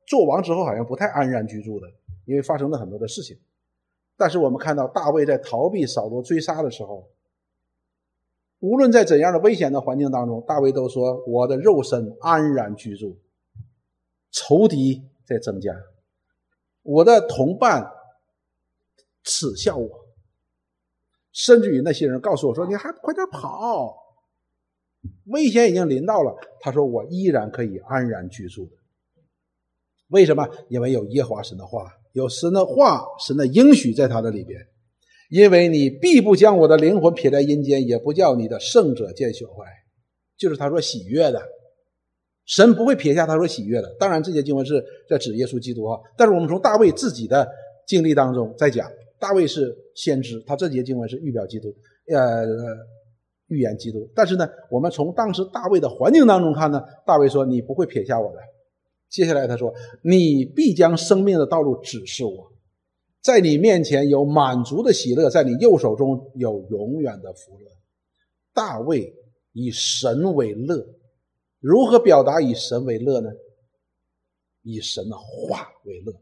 [0.07, 1.87] 做王之后好像不太安然居住的，
[2.27, 3.39] 因为发生了很多的事情。
[4.19, 7.09] 但是我们看到大卫在逃避扫罗追杀的时候，
[8.61, 13.17] 无论在怎样的危险的环境当中，大卫都说我的肉身安然居住。
[14.31, 15.73] 仇敌在增加，
[16.83, 17.91] 我的同伴
[19.25, 19.91] 耻笑我。
[21.33, 23.93] 甚至于那些人告诉我说：“你还快点跑，
[25.27, 28.77] 危险已经临到了。”他说：“我依然可以安然居住的。
[30.11, 30.49] 为什么？
[30.69, 34.61] 因为有耶和华神的话，有神的话，神的应许在他的里边。
[35.29, 39.65] 因为你必不将我的灵魂撇在阴间，也不叫你的圣者见朽坏。
[40.37, 41.43] 就是他说喜悦的，
[42.47, 43.93] 神不会撇下他说喜悦的。
[43.99, 46.01] 当然，这些经文是在指耶稣基督哈。
[46.17, 47.49] 但是我们从大卫自己的
[47.89, 48.89] 经历当中在讲。”
[49.19, 51.75] 大卫是先知，他这节经文是预表基督，
[52.09, 52.45] 呃，
[53.49, 54.11] 预言基督。
[54.15, 58.39] 但是呢，我们从当时大卫的环境当中看呢，大卫说：“你不会撇下我的。”
[59.09, 62.53] 接下来他说：“你必将生命的道路指示我，
[63.23, 67.71] 在你面前有满足的喜乐，在你右手中有永远的福乐。”
[68.53, 69.15] 大卫
[69.53, 70.85] 以神为乐，
[71.61, 73.31] 如何表达以神为乐呢？
[74.63, 76.13] 以神的话为乐。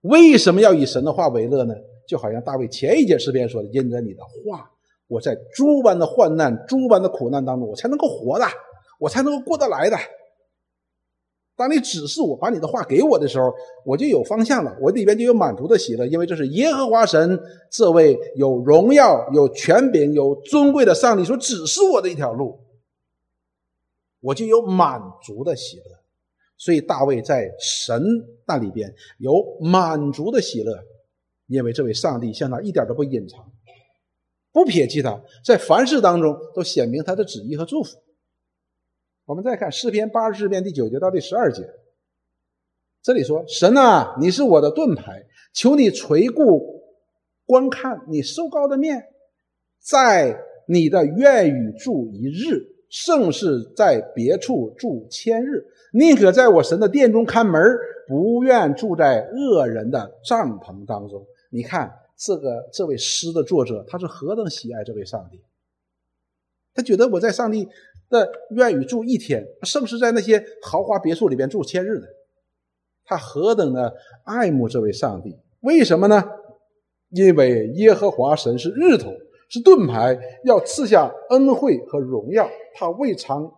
[0.00, 1.74] 为什么要以神的话为乐呢？
[2.06, 4.70] 就好像大卫前一节诗篇说的：“因着你的话，
[5.08, 8.46] 我在诸般的患难、诸般的苦难当中，我才能够活的，
[8.98, 9.96] 我才能够过得来的。
[11.54, 13.52] 当你指示我把你的话给我的时候，
[13.84, 17.38] 我就有方向了，我里边就有满足的喜乐，因为这是耶和华神
[17.70, 22.58] 这位有荣耀、有权柄、有尊贵的上帝所指示我的一条路，
[24.20, 25.84] 我就有满足的喜乐。
[26.56, 28.02] 所以大卫在神
[28.46, 30.74] 那里边有满足的喜乐。”
[31.52, 33.52] 因为这位上帝向他一点都不隐藏，
[34.52, 37.98] 不撇弃他，在凡事当中都显明他的旨意和祝福。
[39.26, 41.62] 我们再看诗篇八十四篇第九节到第十二节，
[43.02, 46.82] 这里说：“神啊，你是我的盾牌，求你垂顾
[47.44, 49.04] 观看，你受高的面，
[49.78, 50.34] 在
[50.66, 55.66] 你的愿与住一日，胜是在别处住千日。
[55.92, 57.60] 宁可在我神的殿中看门，
[58.08, 61.22] 不愿住在恶人的帐篷当中。”
[61.54, 65.42] 你看这个这位诗的作者，他是何等喜爱这位上帝？
[66.72, 67.68] 他觉得我在上帝
[68.08, 72.08] 的院宇住一天，胜是在那些豪华别墅里边住千日的。
[73.04, 73.94] 他何等的
[74.24, 75.36] 爱慕这位上帝？
[75.60, 76.24] 为什么呢？
[77.10, 79.12] 因为耶和华神是日头，
[79.50, 82.48] 是盾牌，要赐下恩惠和荣耀。
[82.74, 83.52] 他未尝。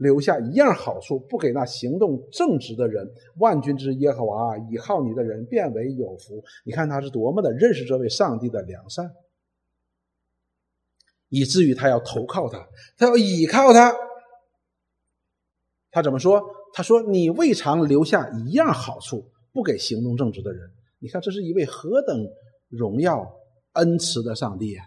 [0.00, 3.06] 留下一样好处，不给那行动正直的人。
[3.36, 6.42] 万军之耶和华以好你的人变为有福。
[6.64, 9.12] 你看他是多么的认识这位上帝的良善，
[11.28, 13.94] 以至于他要投靠他，他要倚靠他。
[15.90, 16.42] 他怎么说？
[16.72, 22.26] 他说：“你未尝留下一样好处，不给行动正直的人。”你看，这是一位何等
[22.68, 23.28] 荣耀
[23.72, 24.86] 恩慈的上帝啊！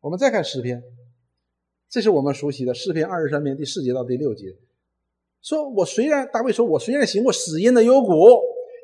[0.00, 0.82] 我们再看诗篇，
[1.90, 4.46] 这是我们熟悉的诗篇二十三篇第四节到第六节，
[5.42, 8.14] 说我虽然大卫说，我虽然行过死荫的幽谷，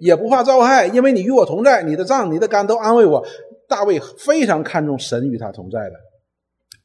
[0.00, 3.24] 也不怕遭害，因为你与我同在，你的杖、你的竿都安慰我。
[3.68, 5.96] 大卫非常看重神与他同在的。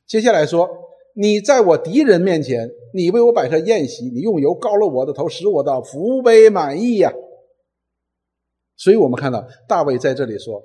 [0.06, 0.70] 接下来说，
[1.16, 7.12] 你在我敌人面前，你为我摆设宴席，你用油膏了我的头，使我的福杯满意呀。
[8.78, 10.64] 所以我们看到大卫在这里说：“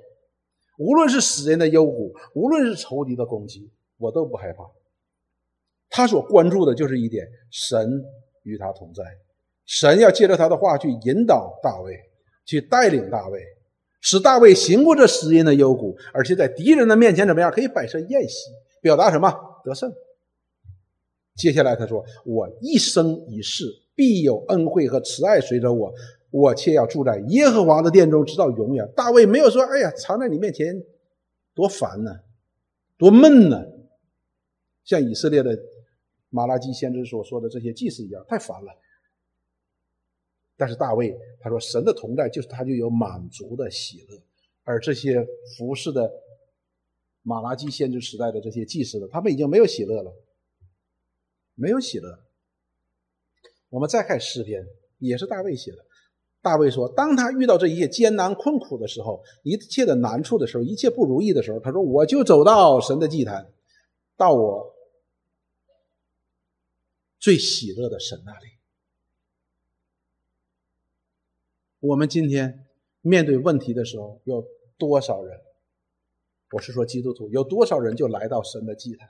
[0.77, 4.63] 无论是死人的幽谷，无论是仇敌的攻击，我都不害怕。”
[5.89, 8.03] 他所关注的就是一点：神
[8.43, 9.03] 与他同在，
[9.65, 11.97] 神要借着他的话去引导大卫，
[12.45, 13.41] 去带领大卫，
[14.01, 17.51] 使大卫行过这死人的幽谷，而且在敌人的面前怎么样？
[17.51, 19.33] 可以摆设宴席，表达什么？
[19.63, 19.91] 得胜。
[21.35, 23.65] 接下来他说：“我一生一世
[23.95, 25.93] 必有恩惠和慈爱随着我。”
[26.29, 28.85] 我却要住在耶和华的殿中，直到永远。
[28.97, 30.83] 大卫没有说：“哎呀，藏在你面前
[31.55, 32.11] 多烦呢，
[32.97, 33.63] 多闷呢。”
[34.83, 35.57] 像以色列的
[36.29, 38.71] 马拉基先知所说的这些祭司一样，太烦了。
[40.57, 44.19] 但是大卫他说：“神的同在，就是他就有满足的喜乐。”
[44.65, 45.25] 而这些
[45.57, 46.11] 服侍的
[47.21, 50.11] 马拉基先知时代的这些祭司的，他们已经没有喜乐了，
[51.55, 52.19] 没有喜乐。
[53.69, 54.65] 我们再看诗篇，
[54.97, 55.77] 也是大卫写的。
[56.41, 63.53] 大卫说：“当他遇到这一切艰难困苦的时候，一切的难处的时候，一切不如意的时候，他说：‘我就走到神的祭坛，
[64.15, 64.73] 到我
[67.27, 68.51] 最喜乐的神那里。’
[71.81, 72.65] 我们今天
[73.01, 74.47] 面对问题的时候，有
[74.77, 75.37] 多少人？
[76.51, 79.09] 我是说基督徒，有多少人就来到神的祭坛，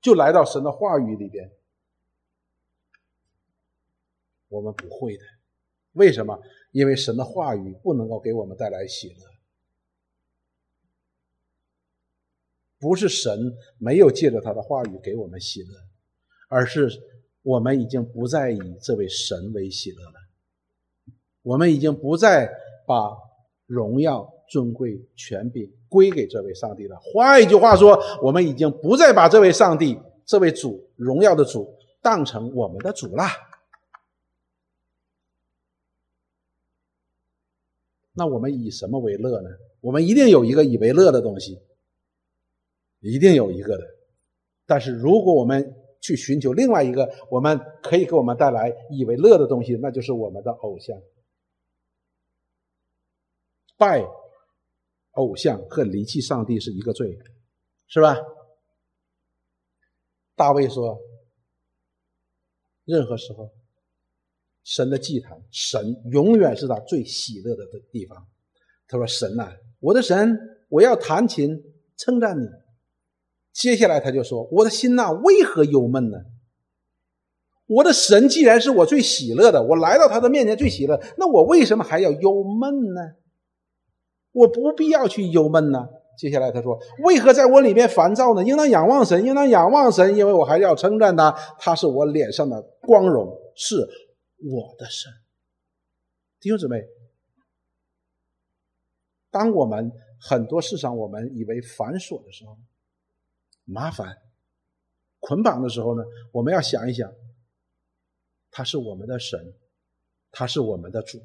[0.00, 1.52] 就来到神的话语里边？”
[4.48, 5.24] 我们不会的，
[5.92, 6.40] 为什么？
[6.72, 9.35] 因为神的话语不能够给我们带来喜乐，
[12.78, 15.74] 不是神没有借着他的话语给我们喜乐，
[16.48, 16.90] 而是
[17.42, 20.14] 我们已经不再以这位神为喜乐了，
[21.42, 22.50] 我们已经不再
[22.86, 23.16] 把
[23.66, 26.98] 荣耀、尊贵、权柄归给这位上帝了。
[27.00, 33.24] 换一句话说，我们已经不再把这位上帝、这位主、荣耀的主当成我们的主了。
[38.12, 39.50] 那我们以什么为乐呢？
[39.80, 41.60] 我们一定有一个以为乐的东西，
[43.00, 43.84] 一定有一个的。
[44.66, 50.96] 但是如果我们去寻求另外一个，我们可以给我们带来以为乐的东西，那就是我们的偶像。
[53.76, 54.04] 拜
[55.12, 57.18] 偶像和离弃上帝是一个罪，
[57.88, 58.16] 是吧？
[60.34, 60.98] 大卫说
[62.84, 63.50] ：“任何时候。”
[64.64, 65.80] 神的祭坛，神
[66.10, 68.26] 永远是他最喜乐的地方。
[68.88, 70.36] 他说：“神呐，我的神，
[70.68, 71.56] 我要弹琴
[71.96, 72.44] 称赞你。”
[73.56, 76.18] 接下来他就说：“我的心呐，为何忧闷呢？
[77.66, 83.00] 我的神既然是我最喜乐的，我来到他的面前最喜乐，那我为什么还要忧闷呢？
[84.32, 85.88] 我不必要去忧闷呢。”
[86.18, 88.44] 接下来他说：“为何在我里面烦躁呢？
[88.44, 93.76] 应当仰望神，应当仰望神，因为我还要称赞他，他是我脸上的光荣，是。”
[94.38, 95.10] 我的神，
[96.40, 96.76] 弟兄姊妹，
[99.30, 99.90] 当我们
[100.20, 102.54] 很多事上我们以为繁琐的时候，
[103.66, 104.22] 麻烦、
[105.18, 107.12] 捆绑的时候呢，我们要想一想，
[108.50, 109.52] 他是我们的神，
[110.30, 111.20] 他是我们的主，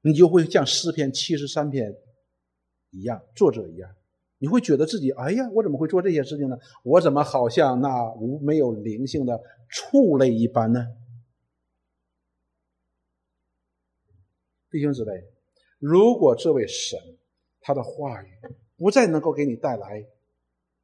[0.00, 1.94] 你就会像诗篇七十三篇
[2.90, 3.94] 一样，作者一样。
[4.38, 6.56] 你会觉得自己，哎呀，我怎么会做这些事情呢？
[6.84, 10.86] 我怎么好像那无没有灵性的畜类一般呢？
[14.70, 15.12] 弟兄姊妹，
[15.78, 16.98] 如果这位神
[17.60, 18.30] 他的话语
[18.76, 20.06] 不再能够给你带来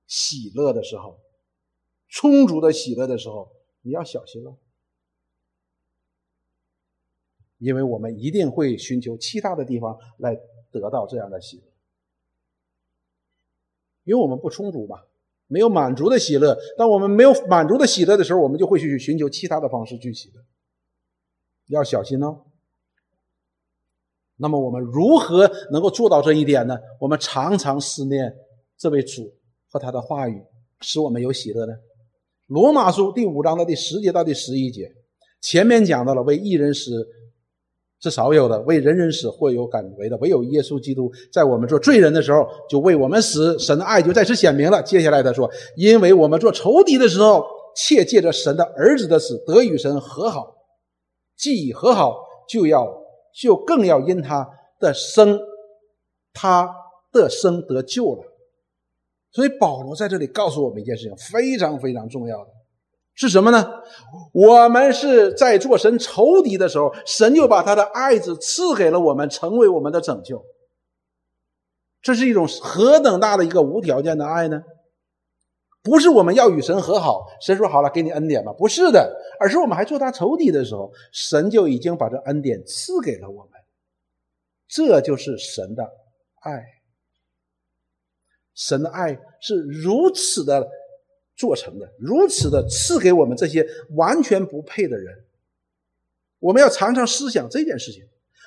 [0.07, 1.21] 喜乐的时候，
[2.09, 3.51] 充足的喜乐的时候，
[3.83, 4.57] 你要小心了，
[7.59, 10.35] 因为我们一定会寻求其他的地方来
[10.71, 11.65] 得到这样的喜乐。
[14.05, 15.01] 因为我们不充足嘛，
[15.47, 16.59] 没有满足的喜乐。
[16.77, 20.45] 当我们没有满足的喜乐的时候，我们就会去寻求其他的方式去喜乐。
[21.67, 22.45] 要小心哦。
[24.43, 26.77] 那么我们如何能够做到这一点呢？
[27.01, 28.35] 我们常常思念
[28.77, 29.33] 这位主
[29.71, 30.43] 和他的话语，
[30.81, 31.73] 使我们有喜乐呢。
[32.49, 34.93] 罗马书第五章的第十节到第十一节，
[35.41, 37.07] 前面讲到了为一人死
[38.01, 44.83] 是少有的，为人人死，或有敢为的，唯有耶稣基督在我们做罪人的时候就为我们死，神的爱就在此显明了。
[44.83, 50.53] 接下来他说：“因为我们做仇敌的时候，切借着神的儿子的死得与神和好，
[51.37, 52.19] 既已和好，
[52.49, 53.02] 就要
[53.35, 55.41] 就更要因他的生，
[56.33, 56.75] 他
[57.13, 58.25] 的生得救了。”
[59.33, 62.51] 所以保罗在这里告诉我们一件事情，非常非常重要的。
[63.15, 63.67] 是什么呢？
[64.33, 70.43] 我们是在做神仇敌的时候，神就把他的爱子赐给了我们，成为我们的拯救。
[72.01, 74.63] 这是一种何等大的一个无条件的爱呢？
[75.83, 78.53] 不是我们要与神和好，神说好了给你恩典吧？
[78.53, 83.53] 不是的，而是我们还做他仇敌的时候，神就已经把这恩典赐给了我们。
[84.69, 85.85] 这就是神的
[86.41, 86.63] 爱。
[88.55, 90.69] 神的爱是如此的。
[91.35, 93.67] 做成的如此的赐给我们这些
[93.97, 95.25] 完全不配的人，
[96.39, 98.05] 我们要常常思想这件事情。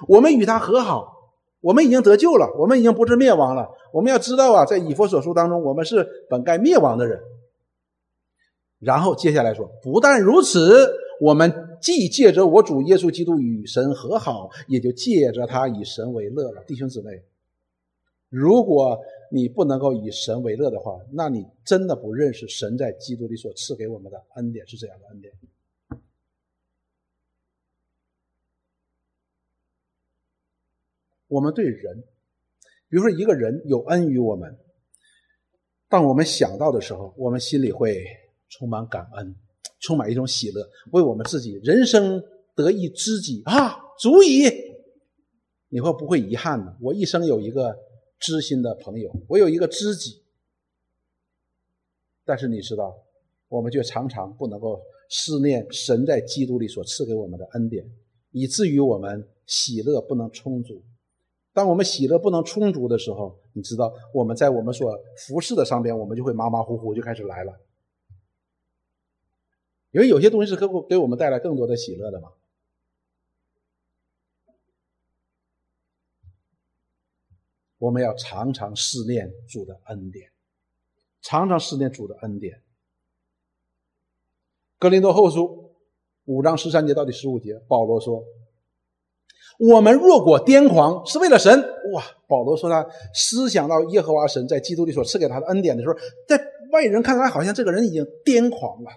[0.08, 1.15] 我们与他和好，
[1.66, 3.68] 我们已经得救了，我们已经不是灭亡了。
[3.92, 7.20] 我们要知道啊，在以佛所书当中，我们是本该灭亡的人。
[8.80, 10.88] 然后接下来说，不但如此，
[11.20, 11.52] 我们
[11.82, 16.64] 既借着我主耶稣基督与神和好，也就借着他以神为乐了。
[16.68, 17.24] 弟兄姊妹，
[18.30, 19.00] 如果。
[19.32, 25.34] 你不能够以神为乐的话，那你真的不认识神在基督里所赐给我们的恩典是怎样的恩典。
[31.28, 32.04] 我们对人，
[32.90, 34.58] 比如说一个人有恩于我们，
[35.90, 38.06] 当我们想到的时候，我们心里会
[38.50, 39.36] 充满感恩，
[39.80, 42.24] 充满一种喜乐，为我们自己人生
[42.56, 44.44] 得一知己啊，足以。
[45.70, 46.78] 你会不会遗憾呢？
[46.82, 47.76] 我一生有一个。
[48.18, 50.24] 知心的朋友，我有一个知己，
[52.24, 52.96] 但是你知道，
[53.50, 57.86] 我们却常常不能够思念神在基督里所赐给我们的恩典，
[58.32, 60.82] 以至于我们喜乐不能充足。
[61.56, 67.62] 当我们喜乐不能充足的时候，你知道，我们在我们所服侍的上边，我们就会马马虎虎就开始来了，
[69.92, 72.34] 因为有些东西是给给我们带来更多的喜乐的嘛。
[77.78, 80.30] 我们要常常思念主的恩典，
[81.22, 82.62] 常常思念主的恩典。
[84.78, 85.74] 格林多后书
[86.26, 88.26] 五章十三节到第十五节，保罗说
[89.60, 91.60] ：“我们若果癫狂，是为了神。”
[91.94, 92.04] 哇！
[92.28, 95.96] 保罗说他思想到耶和华神在基督里所赐给他的恩典的时候，
[96.28, 96.40] 在
[96.72, 98.90] 外人看来，好像这个人已经癫狂了，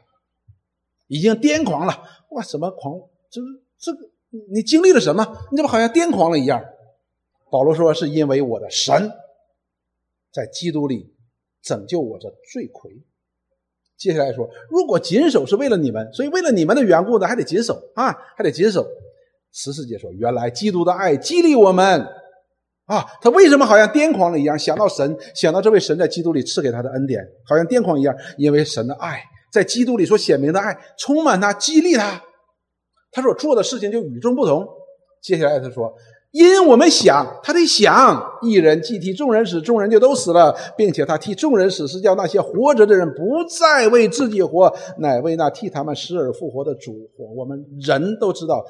[1.06, 2.02] 已经癫狂了。
[2.30, 2.42] 哇！
[2.42, 2.98] 什么狂？
[3.30, 3.40] 这
[3.78, 3.92] 这
[4.50, 5.24] 你经历了什么？
[5.50, 6.64] 你怎么好像癫狂了一样？
[7.50, 9.10] 保罗说：“是因为我的神
[10.30, 11.14] 在基督里
[11.62, 12.92] 拯救我这罪魁。”
[13.96, 18.86] 接下来说：“如果谨守是为了你们，所以为了你们的缘故呢，还得谨守啊，还得谨守。”
[19.52, 22.00] 十四节说：“原来基督的爱激励我们
[22.86, 24.58] 啊，他为什么好像癫狂了一样？
[24.58, 28.14] 想到神，想到这位神在基督里赐给他的恩典，好像癫狂一样。
[28.36, 29.20] 因为神的爱
[29.52, 32.22] 在基督里所显明的爱，充满他，激励他，
[33.10, 34.66] 他所做的事情就与众不同。”
[35.22, 35.92] 接下来他说。
[36.30, 47.24] 因我们想，他得想，一人既替众人死，众人就都死了，并且他替众人死，是叫那些活着的人不再为自己活，乃为那替他们死而复活的主活。
[47.34, 48.62] 我们人都知道，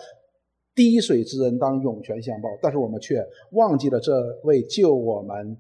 [0.79, 3.21] 滴水之恩当涌泉相报，但是我们却
[3.51, 5.59] 忘记了这位救我们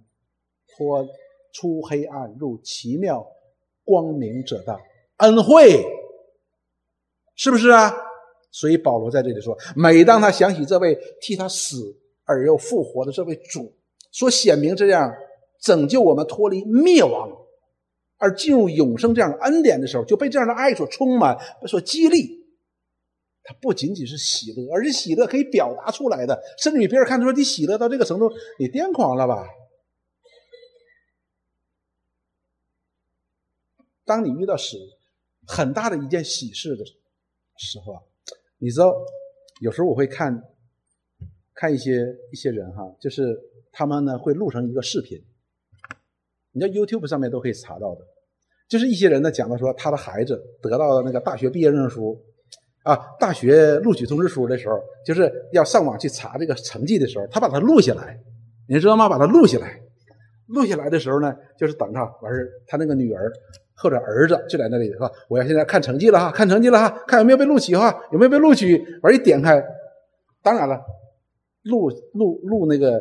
[0.68, 1.04] 脱
[1.52, 3.26] 出黑暗入奇妙
[3.84, 4.78] 光明者的
[5.16, 5.82] 恩惠，
[7.34, 7.92] 是不是啊？
[8.52, 13.74] 所以保罗在这里说，每当他想起这位替他死而又复活的这位主，
[14.12, 15.12] 所显明这样
[15.60, 17.28] 拯救我们脱离灭亡
[18.18, 21.36] 而进入永生这样的恩典的时候，就被这样的爱所充满、
[21.66, 22.37] 所激励。
[23.48, 29.48] 他不仅仅是喜乐，而是喜乐可以表达出来的，甚至于别人看出来你喜乐到这个程度，你癫狂了吧？
[34.04, 34.76] 当你遇到事
[35.46, 36.84] 很大的一件喜事的
[37.56, 38.02] 时候啊。
[38.60, 38.92] 你知道，
[39.60, 40.42] 有时候我会看，
[41.54, 45.16] 看一些一些人哈，就是他们呢会录成一个视频，
[46.50, 48.04] 你在 YouTube 上面都可以查到的，
[48.68, 52.20] 就是一些人呢讲到说他的孩子得到了那个大学毕业证书，
[52.90, 58.18] 啊，大学录取通知书的时候，就是要上网去查这个成绩的时候，他把它录下来，
[58.66, 59.08] 你知道吗？
[59.08, 59.80] 把它录下来，
[60.46, 63.30] 录下来的时候呢，就是等他完事他那个女儿。
[63.80, 69.62] 或者儿子就在那里说：“我要现在看成绩了哈，看成绩了哈，看有没有被录取哈，有没有被录取？”完一点开，
[70.42, 70.84] 当然了，
[71.62, 73.00] 录录录那个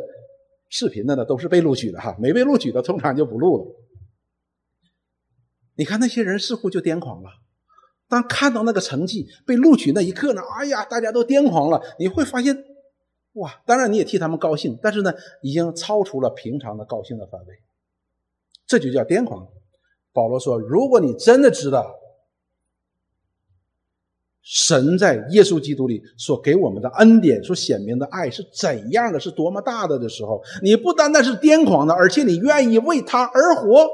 [0.69, 3.65] 视频的呢，都是被录取的哈，没被录取的通常就不录了。
[5.77, 7.29] 你看那些人似乎就癫狂了，
[8.09, 11.81] 当看到那个成绩被录取那一刻呢，哎呀，大家都癫狂了。
[11.99, 12.63] 你会发现，
[13.33, 13.61] 哇！
[13.65, 17.59] 当然你也替他们高兴，但是呢，已经超出了平常的高兴的范围，
[18.65, 19.47] 这就叫癫狂。
[20.13, 21.95] 保罗说：“如果你真的知道
[24.41, 33.87] 神在耶稣基督里所给我们的恩典、所显明的爱是怎样的，是多么大的的时候，你不单单是癫狂的，而且你愿意为他而活。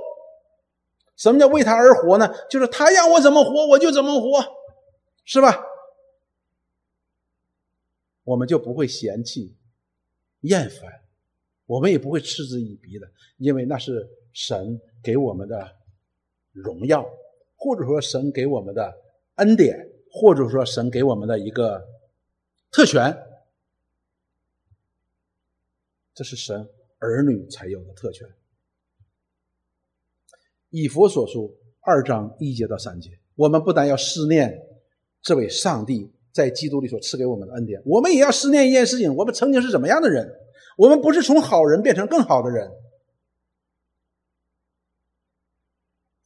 [1.15, 2.33] 什么叫为他而活呢？
[2.49, 4.43] 就是他让我怎么活，我就怎么活，
[5.25, 5.63] 是吧？
[8.23, 9.55] 我们就不会嫌弃、
[10.41, 11.03] 厌烦，
[11.65, 13.07] 我们也不会嗤之以鼻的，
[13.37, 15.77] 因为那是神给我们的。”
[16.53, 17.03] 荣耀，
[17.55, 18.95] 或者说神给我们的
[19.37, 21.83] 恩典，或者说神给我们的一个
[22.69, 23.11] 特权，
[26.13, 26.69] 这是神
[26.99, 28.31] 儿女才有的特权。
[30.73, 34.59] 以佛所书二章一节到三节，我们不但要思念
[35.21, 40.27] 这位上帝在基督里所赐给我们的恩典，我们也要思念一件事情：我们曾经是怎么样的人？
[40.75, 42.67] 我们不是从好人变成更好的人。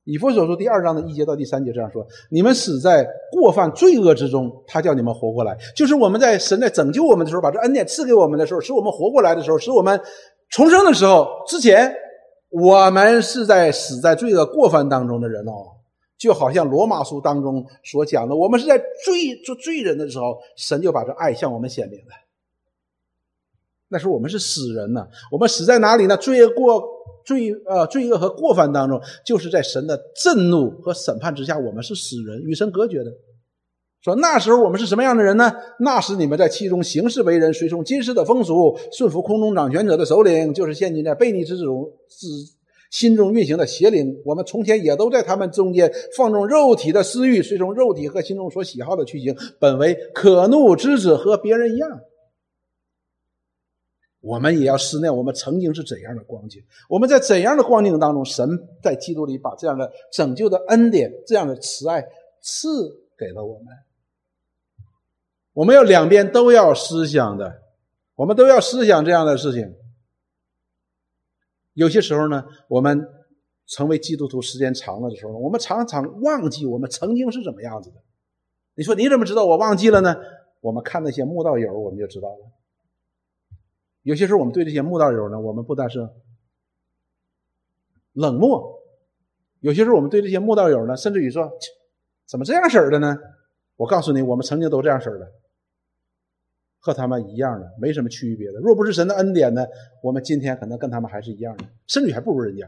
[0.06, 5.58] 以佛所书第二章的一节到第三节这样说：你们死在过犯罪恶之中，他叫你们活过来。
[5.76, 10.00] 就是我们在神在拯救我们的时候，把这恩典赐给我们的时候，使我们活过来的时候，使我们
[10.48, 11.94] 重生的时候，之前
[12.62, 15.78] 我们是在死在罪恶过犯当中的人哦，
[16.18, 22.12] 就好像罗马书当中所讲的，我们是在罪做罪人的时候，神就把这爱向我们显明了。
[23.90, 26.18] 那时候我们是死人呢，我们死在哪里呢？
[26.18, 26.98] 罪恶过。
[27.28, 33.12] 罪呃罪恶和过犯当中，就是在神的震怒和审判之下，我们是死人，与神隔绝的。
[34.08, 35.54] 说那时候我们是什么样的人呢？
[35.80, 42.26] 那时你们在其中行事为人，随从今世的风俗，顺服空中掌权者的首领，就是现今在悖逆之中之
[42.90, 44.18] 心中运行的邪灵。
[44.24, 52.00] 我们从前也都在他们中间放纵肉体的私欲，随从肉体和心中所喜好的去行，本为可怒之子，和别人一样。
[54.22, 58.48] 我们也要思念我们曾经是怎样的光景，我们在怎样的光景当中，神
[58.82, 62.06] 在基督里把这样的拯救的恩典、这样的慈爱
[62.42, 62.70] 赐
[63.18, 63.66] 给了我们。
[65.58, 67.64] 我们要两边都要思想的，
[68.14, 69.74] 我们都要思想这样的事情。
[71.74, 73.10] 有些时候呢，我们
[73.66, 77.96] 成为基督徒时间长了的时候，我们常常忘记我们曾经是怎么样子的。
[78.76, 80.16] 你说你怎么知道我忘记了呢？
[80.62, 82.52] 我们看那些慕道友，我们就知道了。
[84.04, 86.08] 有些时候，我们对这些慕道友呢，我们不但是
[88.14, 88.80] 冷漠；
[89.62, 91.52] 有些时候，我们对这些慕道友呢，甚至于说，
[92.28, 93.18] 怎么这样式的呢？
[93.76, 95.32] 我告诉你，我们曾经都这样式的，
[96.80, 98.60] 和他们一样的，没什么区别的。
[98.60, 99.66] 若不是神的恩典呢，
[100.02, 102.68] 我们今天可能跟他们还是一样的，甚至还不如人家。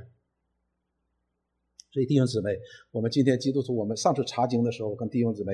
[1.92, 2.58] 所以弟兄姊妹，
[2.92, 5.54] 我们今天基督徒，我们上次查经的时候，跟弟兄姊妹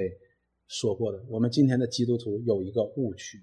[0.67, 3.39] 说过的，我们今天的基督徒有一个误区。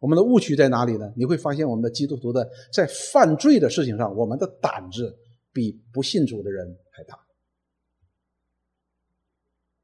[0.00, 1.12] 我们的误区在哪里呢？
[1.16, 5.16] 你会发现，我们的基督徒的在犯罪的事情上，我们的胆子
[5.52, 7.18] 比不信主的人还大。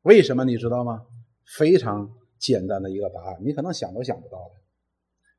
[0.02, 1.06] 为什么你知道吗？
[1.56, 4.54] 非常简单的一个答案，你可能想都想不到的，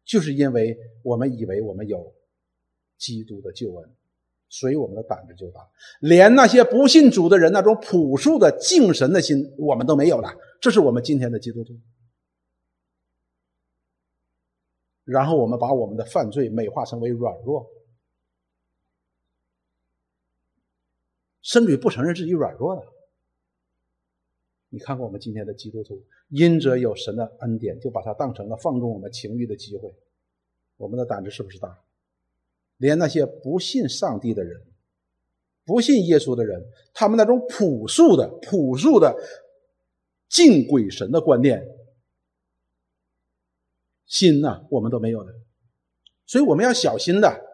[0.04, 2.14] 就是因为我们以为我们有
[2.98, 3.96] 基督的救恩，
[4.50, 5.70] 所以我们的胆子就大。
[6.00, 10.30] 连那些不信主的人那种朴素的敬神的心，我们都没有了。
[10.62, 11.74] 这是我们今天的基督徒。
[15.04, 17.70] 然后我们把我们的犯罪美化成为软弱，
[21.44, 22.95] 甚至不承认自己软弱的。
[24.76, 29.90] 你看看我们今天的基督徒，因着有神的恩典，就把它当成了放纵我们情欲的机会。
[30.76, 31.80] 我们的胆子是不是大？
[32.76, 34.62] 连那些不信上帝的人、
[35.64, 36.62] 不信耶稣的人，
[36.94, 39.16] 他们那种朴素的、朴素的
[40.28, 41.66] 敬鬼神的观念。
[44.06, 45.34] 心呐，我们都没有的，
[46.26, 47.46] 所以我们要小心的，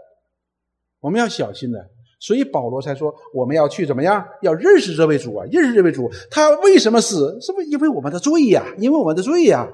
[1.00, 1.92] 我们要小心的。
[2.22, 4.24] 所以保罗才说，我们要去怎么样？
[4.44, 7.36] 要认识这位主啊，认识这位主，他为什么死？
[7.42, 8.64] 是不是因为我们的罪呀？
[8.78, 9.68] 因为我们的罪呀。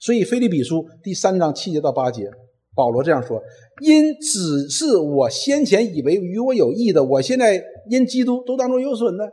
[0.00, 2.28] 所以菲利比书第三章七节到八节，
[2.74, 3.40] 保罗这样说：
[3.80, 9.32] 因只是我先前以为与我有益的，我现在因基督都当作有损的。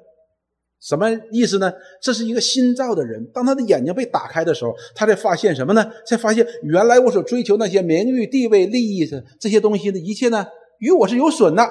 [0.82, 1.74] 什么意思呢？
[2.00, 5.84] 这是一个新造的人，当他的眼睛被打开的时候，他才发现什么呢？
[6.06, 10.46] 才发现原来我所追求那些名誉、地位、利益的这些东西的一切呢，
[10.80, 11.64] 与我是有损的，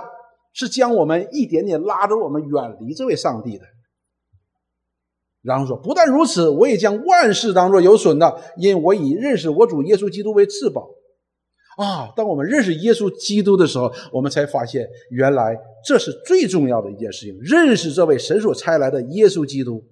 [0.52, 3.64] 是将我们一点点拉着我们远离这位上帝的。
[5.42, 10.88] 然后说，不但如此，我也将万事当作有损的，因我以认识我主耶稣基督为至宝。
[11.76, 12.12] 啊！
[12.14, 17.36] 当我们认识耶稣基督的时候，我们才发现，原来这是最重要的一件事情。
[17.40, 19.84] 认识这位神所差来的耶稣基督，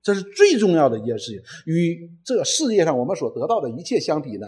[0.00, 1.42] 这是最重要的一件事情。
[1.66, 4.46] 与这个世界上我们所得到的一切相比呢，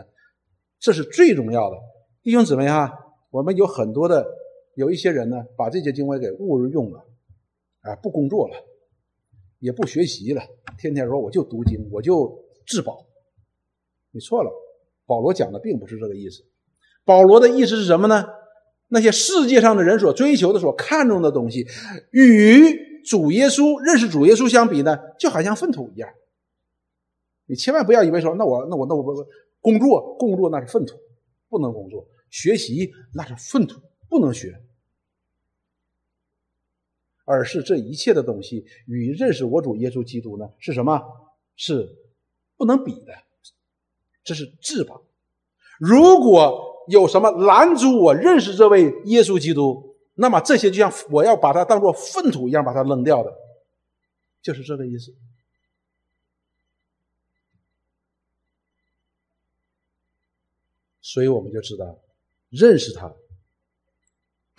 [0.78, 1.76] 这是最重要的。
[2.22, 2.92] 弟兄姊妹哈，
[3.34, 4.24] 我们有很多的
[4.76, 7.04] 有一些人呢，把这些经文给误而用了，
[7.80, 8.54] 啊，不工作了，
[9.58, 10.40] 也不学习了，
[10.78, 13.04] 天天说我就读经，我就自保。
[14.12, 14.52] 你错了，
[15.04, 16.44] 保罗讲的并不是这个意思。
[17.04, 18.24] 保罗的意思是什么呢？
[18.86, 21.66] 那些世界上的人所追求的、所看重的东西，
[22.12, 26.08] 与主耶稣认识主耶稣相比呢，就好像粪土一样。
[27.46, 29.12] 你千万不要以为说，那我、那我、那我不
[29.60, 30.96] 工作，工作那是粪土，
[31.48, 34.60] 不能工作；学习那是粪土，不能学。
[37.24, 41.00] 而是这一切的东西与认识我主耶稣基督呢，是什么？
[41.54, 41.96] 是
[42.56, 43.14] 不能比的。
[44.24, 45.04] 这是至宝。
[45.78, 49.94] 如果有什么拦阻我认识这位耶稣基督？
[50.14, 53.32] 那么这些就像我要把它当做粪土一样把它扔掉的，
[54.42, 55.14] 就是这个意思。
[61.00, 62.00] 所以我们就知道，
[62.54, 63.12] 认识他，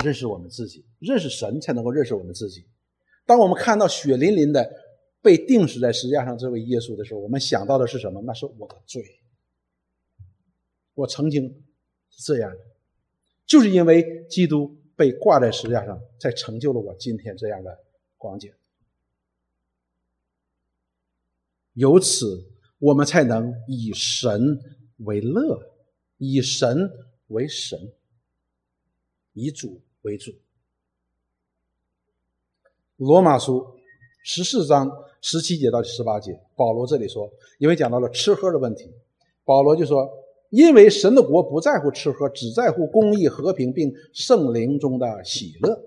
[0.04, 2.68] 认识我们自己，认识神才能够认识我们自己。
[3.26, 4.70] 当我们看到血淋淋的
[5.22, 8.22] 被钉死在石架上这位耶稣的时候，我们想到的是什么？
[8.24, 9.04] 那是我的罪。
[10.94, 11.62] 我曾经。
[12.18, 12.60] 是这样的，
[13.46, 17.78] 就是因为基督被挂在石架上，才成就了我今天这样的
[18.18, 18.54] 光景。
[21.74, 22.50] 由此，
[22.80, 24.58] 我们才能以神
[25.00, 25.76] 为乐，
[26.20, 26.90] 以神
[27.28, 27.92] 为神，
[29.34, 30.32] 以主为主。
[32.98, 33.76] 罗马书
[34.24, 34.92] 十四章
[35.22, 38.94] 十七节到十八节，保罗这里说，因为讲到了吃喝的问题，
[39.44, 40.22] 保罗就说。
[40.52, 45.84] 因为神的国不在乎吃喝，只在乎公义、和平，并圣灵中的喜乐。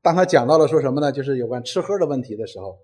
[0.00, 1.12] 当他讲到了说什么呢？
[1.12, 2.80] 就是有关吃喝的问题的时候，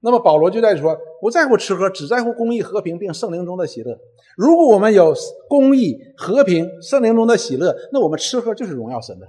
[0.00, 3.98] 那么保罗就在说：不在乎吃喝，只在乎公义、和平，并圣灵中的喜乐。
[4.36, 5.14] 如果我们有
[5.48, 9.26] 公义、和平、圣灵中的喜乐，那我们吃喝就是荣耀神的。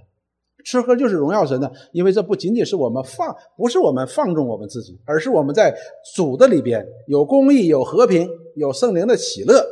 [0.65, 5.73] 吃喝就是荣耀神的，因为这不仅仅是我们放，不是我们放纵我们自己，而是我们在
[6.13, 9.65] 主的里边有公义、有和平、有圣灵的喜乐，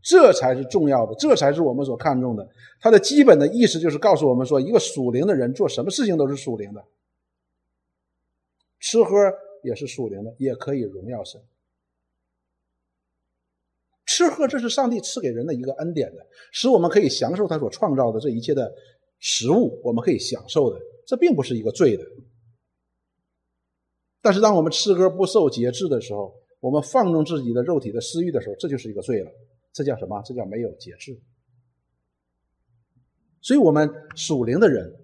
[0.00, 2.48] 这才是重要的，这才是我们所看重的。
[2.80, 6.82] 它的基本的意思就是告诉我们说，一个属灵的人做什么事情都是属灵的，
[8.78, 9.16] 吃喝
[9.64, 11.40] 也是属灵的，也可以荣耀神。
[14.06, 18.72] 吃喝这是上帝赐给人的一个恩典的，使我们可以享受他所创造的这一切的。
[19.20, 22.04] 食物我们可以享受的，这并不是一个罪的。
[24.20, 29.30] 但是当我们吃喝不受节制的时候，我们放纵自己的肉体的私欲的时候，这就是一个罪了。
[29.72, 30.20] 这叫什么？
[30.26, 31.18] 这叫没有节制。
[33.40, 34.94] 所以，我们属灵的人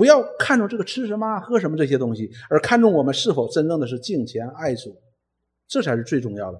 [0.00, 4.96] 不要看重这个吃什么、喝什么这些东西，而看重我们是否真正的是敬虔爱主，
[5.68, 6.58] 这才是最重要的。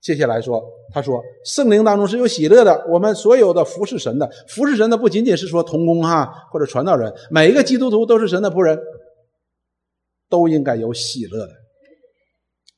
[0.00, 0.62] 接下来说，
[0.94, 2.86] 他说圣灵当中是有喜乐的。
[2.88, 8.78] 我们所有的服侍神的，服侍神的不仅仅是说童工哈或者传道人，每一个基督徒都是神的仆人，
[10.28, 11.52] 都应该有喜乐的。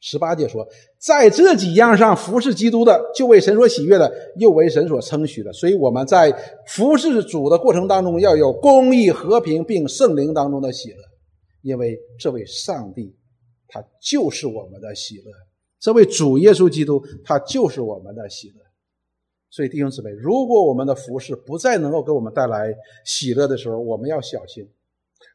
[0.05, 0.67] 十八节说，
[0.99, 5.53] 在这几样上服侍基督的，就为神所喜悦的，又为神所称许的。
[5.53, 6.31] 所以我们在
[6.67, 10.97] 服侍主的过程当中，要有公义、和平，并圣灵当中的喜乐，
[11.63, 13.15] 因为这位上帝，
[13.69, 15.31] 他就是我们的喜乐。
[15.79, 18.55] 这位主耶稣基督，他就是我们的喜乐。
[19.51, 22.75] 所以弟兄姊妹，如果我们的服饰不再能够给我们带来
[23.05, 24.69] 喜乐的时候，我们要小心。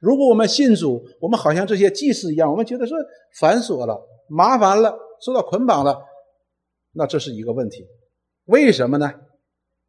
[0.02, 2.94] 如果我们信主，我们好像这些祭司一样，我们觉得是
[3.40, 3.98] 繁琐了、
[4.30, 6.00] 麻烦了、受到捆绑了，
[6.94, 7.86] 那这是一个问题。
[8.46, 9.12] 为什么呢？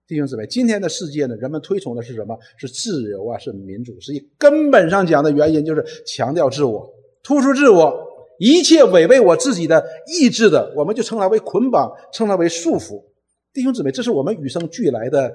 [0.06, 2.38] 弟兄姊妹，今天的世界呢，人们推崇的是什么？
[2.56, 4.00] 是自由啊，是民主。
[4.00, 6.90] 实际根本上讲的原因就是强调自我，
[7.22, 8.08] 突出自我。
[8.40, 13.04] 一切违背我自己的意志的，我们就称它为捆绑，称它为束缚。
[13.52, 15.34] 弟兄姊妹，这是我们与生俱来的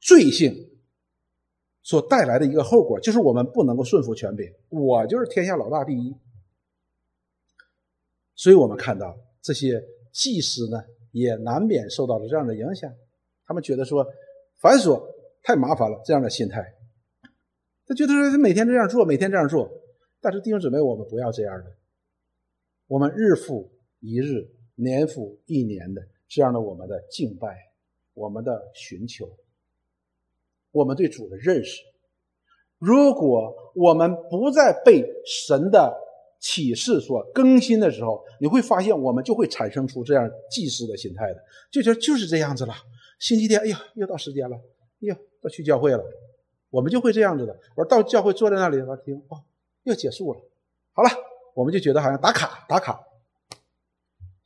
[0.00, 0.54] 罪性
[1.82, 4.46] 所带来的一个后果，就是我们不能够顺服权柄。
[4.68, 6.14] 我就是天下老大第一。
[8.36, 9.82] 所以我们看到这些
[10.12, 12.92] 祭司呢，也难免受到了这样的影响。
[13.46, 14.06] 他们觉得说
[14.60, 15.02] 繁琐
[15.42, 16.62] 太麻烦了，这样的心态，
[17.86, 19.68] 他觉得说每天这样做，每天这样做。
[20.20, 21.72] 但是弟兄姊妹，我们不要这样的。
[22.88, 27.56] 我们日复一日，年复一年的这样的我们的敬拜，
[28.14, 29.28] 我们的寻求，
[30.72, 31.82] 我们对主的认识。
[32.78, 35.96] 如果我们不再被神的
[36.46, 42.72] 启示所更新的时候，你会发现我们就会产生出这样祭司的心态的，就觉得就是这样子了。
[43.18, 44.56] 星期天，哎呀，又到时间了，
[45.02, 46.04] 哎呀，要去教会了，
[46.70, 47.58] 我们就会这样子的。
[47.74, 49.42] 我说到教会坐在那里，我听，哦，
[49.82, 50.40] 又结束了，
[50.92, 51.10] 好了。
[51.56, 53.00] 我们就觉得好像打卡打卡，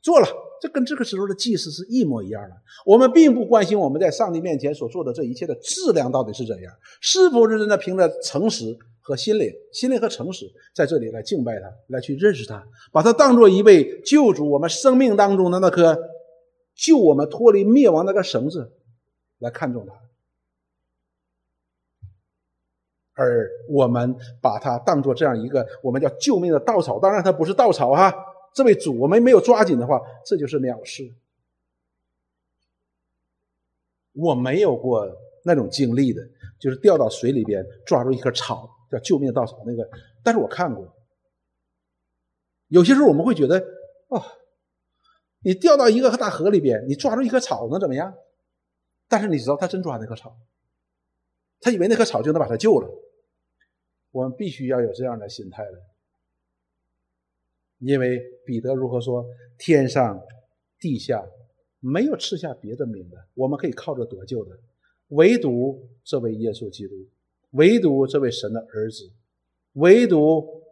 [0.01, 0.27] 做了，
[0.61, 2.55] 这跟这个时候的祭祀是一模一样的。
[2.85, 15.97] 我们并不关心我们在上帝面前所做的这一切的质量到底是怎样，是否是真的凭着诚实和心灵、心灵和诚实在这里来敬拜他，来去认识他，把他当做一位救主，我们生命当中的那颗
[16.75, 18.71] 救我们脱离灭亡那个绳子
[19.39, 19.93] 来看重他。
[23.13, 28.13] 而我们把它当做这样一个我们叫救命的稻草，当然它不是稻草哈。
[28.53, 31.13] 这位主，我们没有抓紧的话，这就是藐视。
[34.13, 35.07] 我没有过
[35.43, 36.21] 那种经历的，
[36.59, 39.89] 就是掉到水里边抓住一棵草叫救命稻草那个，
[40.21, 40.95] 但是我看过。
[42.67, 43.59] 有些时候我们会觉得，
[44.09, 44.21] 哦，
[45.39, 48.13] 你掉到一个大河里边，你抓住一棵草能怎么样？
[49.07, 50.37] 但是你知道他真抓那棵草，
[51.59, 52.89] 他以为那棵草就能把他救了。
[54.11, 55.71] 我们必须要有这样的心态的，
[57.79, 59.25] 因为彼得如何说
[59.57, 60.21] ：“天上、
[60.79, 61.25] 地下
[61.79, 64.57] 没有赐下别的名的，我们可以靠着得救的，
[65.07, 66.95] 唯独这位耶稣基督，
[67.51, 69.11] 唯独这位神的儿子，
[69.73, 70.63] 唯独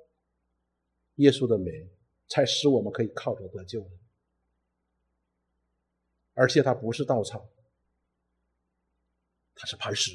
[1.15, 1.89] 耶稣的名，
[2.27, 3.85] 才使我们可以靠着得救。
[6.33, 7.49] 而且他不是稻草，
[9.55, 10.11] 他是磐石，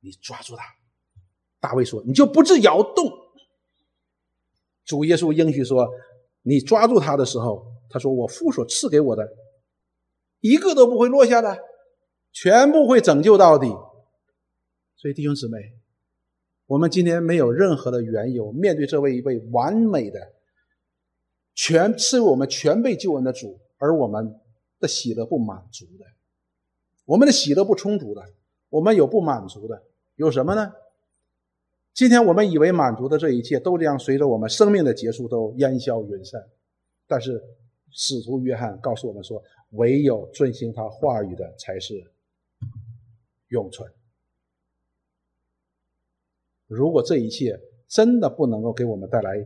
[0.00, 0.64] 你抓住他。”
[1.58, 3.12] 大卫说：“你就不致摇动。”
[4.84, 5.88] 主耶稣应许说
[6.42, 9.28] ：“你抓住他的时候，他说我父所赐给我的，
[10.40, 11.58] 一个都不会落下的，
[12.32, 13.66] 全部会拯救到底。”
[15.02, 15.58] 所以弟兄姊妹，
[16.66, 20.32] 我们今天没有任何的缘由面对这位一位完美的、
[21.56, 24.38] 全赐我们全被救恩的主，而我们
[24.78, 26.06] 的喜乐不满足的，
[27.04, 28.22] 我们的喜乐不充足的，
[28.68, 29.82] 我们有不满足的，
[30.14, 30.72] 有什么呢？
[31.92, 36.40] 今天我们以为满足的这一切都将随着我们生命的结束都烟消云散，
[37.08, 37.42] 但是
[37.90, 42.12] 使徒约翰告诉我们说，唯有遵行他话语的才是
[43.48, 43.92] 永存。
[46.72, 49.36] 如果这一切真的不能够给我们带来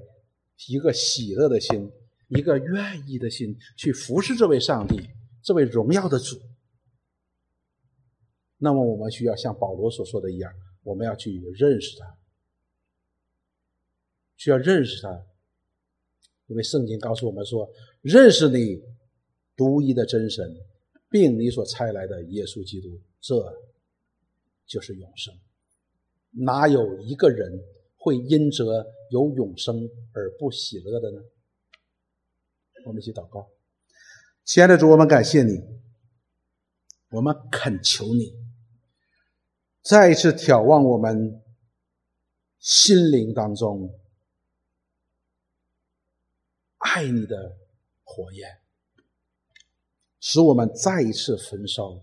[0.69, 1.91] 一个喜乐的心，
[2.29, 5.09] 一个愿意的心去服侍这位上帝、
[5.43, 6.41] 这位荣耀的主，
[8.59, 10.53] 那么我们需要像保罗所说的一样，
[10.85, 12.17] 我们要去认识他。
[14.37, 15.27] 需要认识他，
[16.47, 17.69] 因为圣经告诉我们说
[18.03, 18.83] ：“认识你
[19.57, 20.55] 独一的真神，
[21.09, 23.35] 并你所差来的耶稣基督，这
[24.67, 25.35] 就是永生。
[26.39, 27.61] 哪有一个人
[27.97, 31.21] 会因着有永生而不喜乐的呢？”
[32.87, 33.51] 我们一起祷告，
[34.45, 35.61] 亲爱的主，我们感谢你，
[37.11, 38.33] 我们恳求你，
[39.83, 41.43] 再一次眺望我们
[42.61, 43.93] 心灵当中。
[46.79, 47.57] 爱你的
[48.05, 48.61] 火焰，
[50.21, 52.01] 使我们再一次焚烧，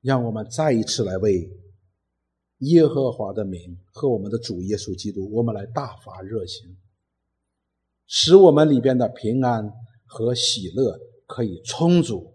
[0.00, 1.50] 让我们再一次来为
[2.58, 6.76] 耶和华的名和我们的主耶稣基督，我们来大发热心，
[8.06, 9.70] 使我们里边的平安
[10.06, 12.32] 和喜乐可以充足，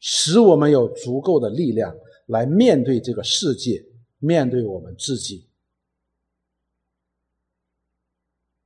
[0.00, 1.96] 使我们有足够的力量
[2.26, 3.86] 来面对这个世界，
[4.18, 5.46] 面对我们自己。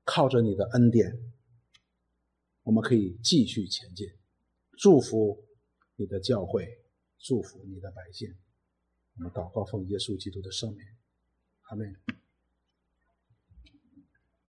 [0.05, 1.17] 靠着你的恩典，
[2.65, 4.09] 我们可以继续前进。
[4.79, 5.45] 祝福
[5.97, 6.81] 你的教会，
[7.19, 8.35] 祝福你的百姓。
[9.15, 10.87] 我们祷告奉耶稣基督的圣名，
[11.69, 12.22] 阿门。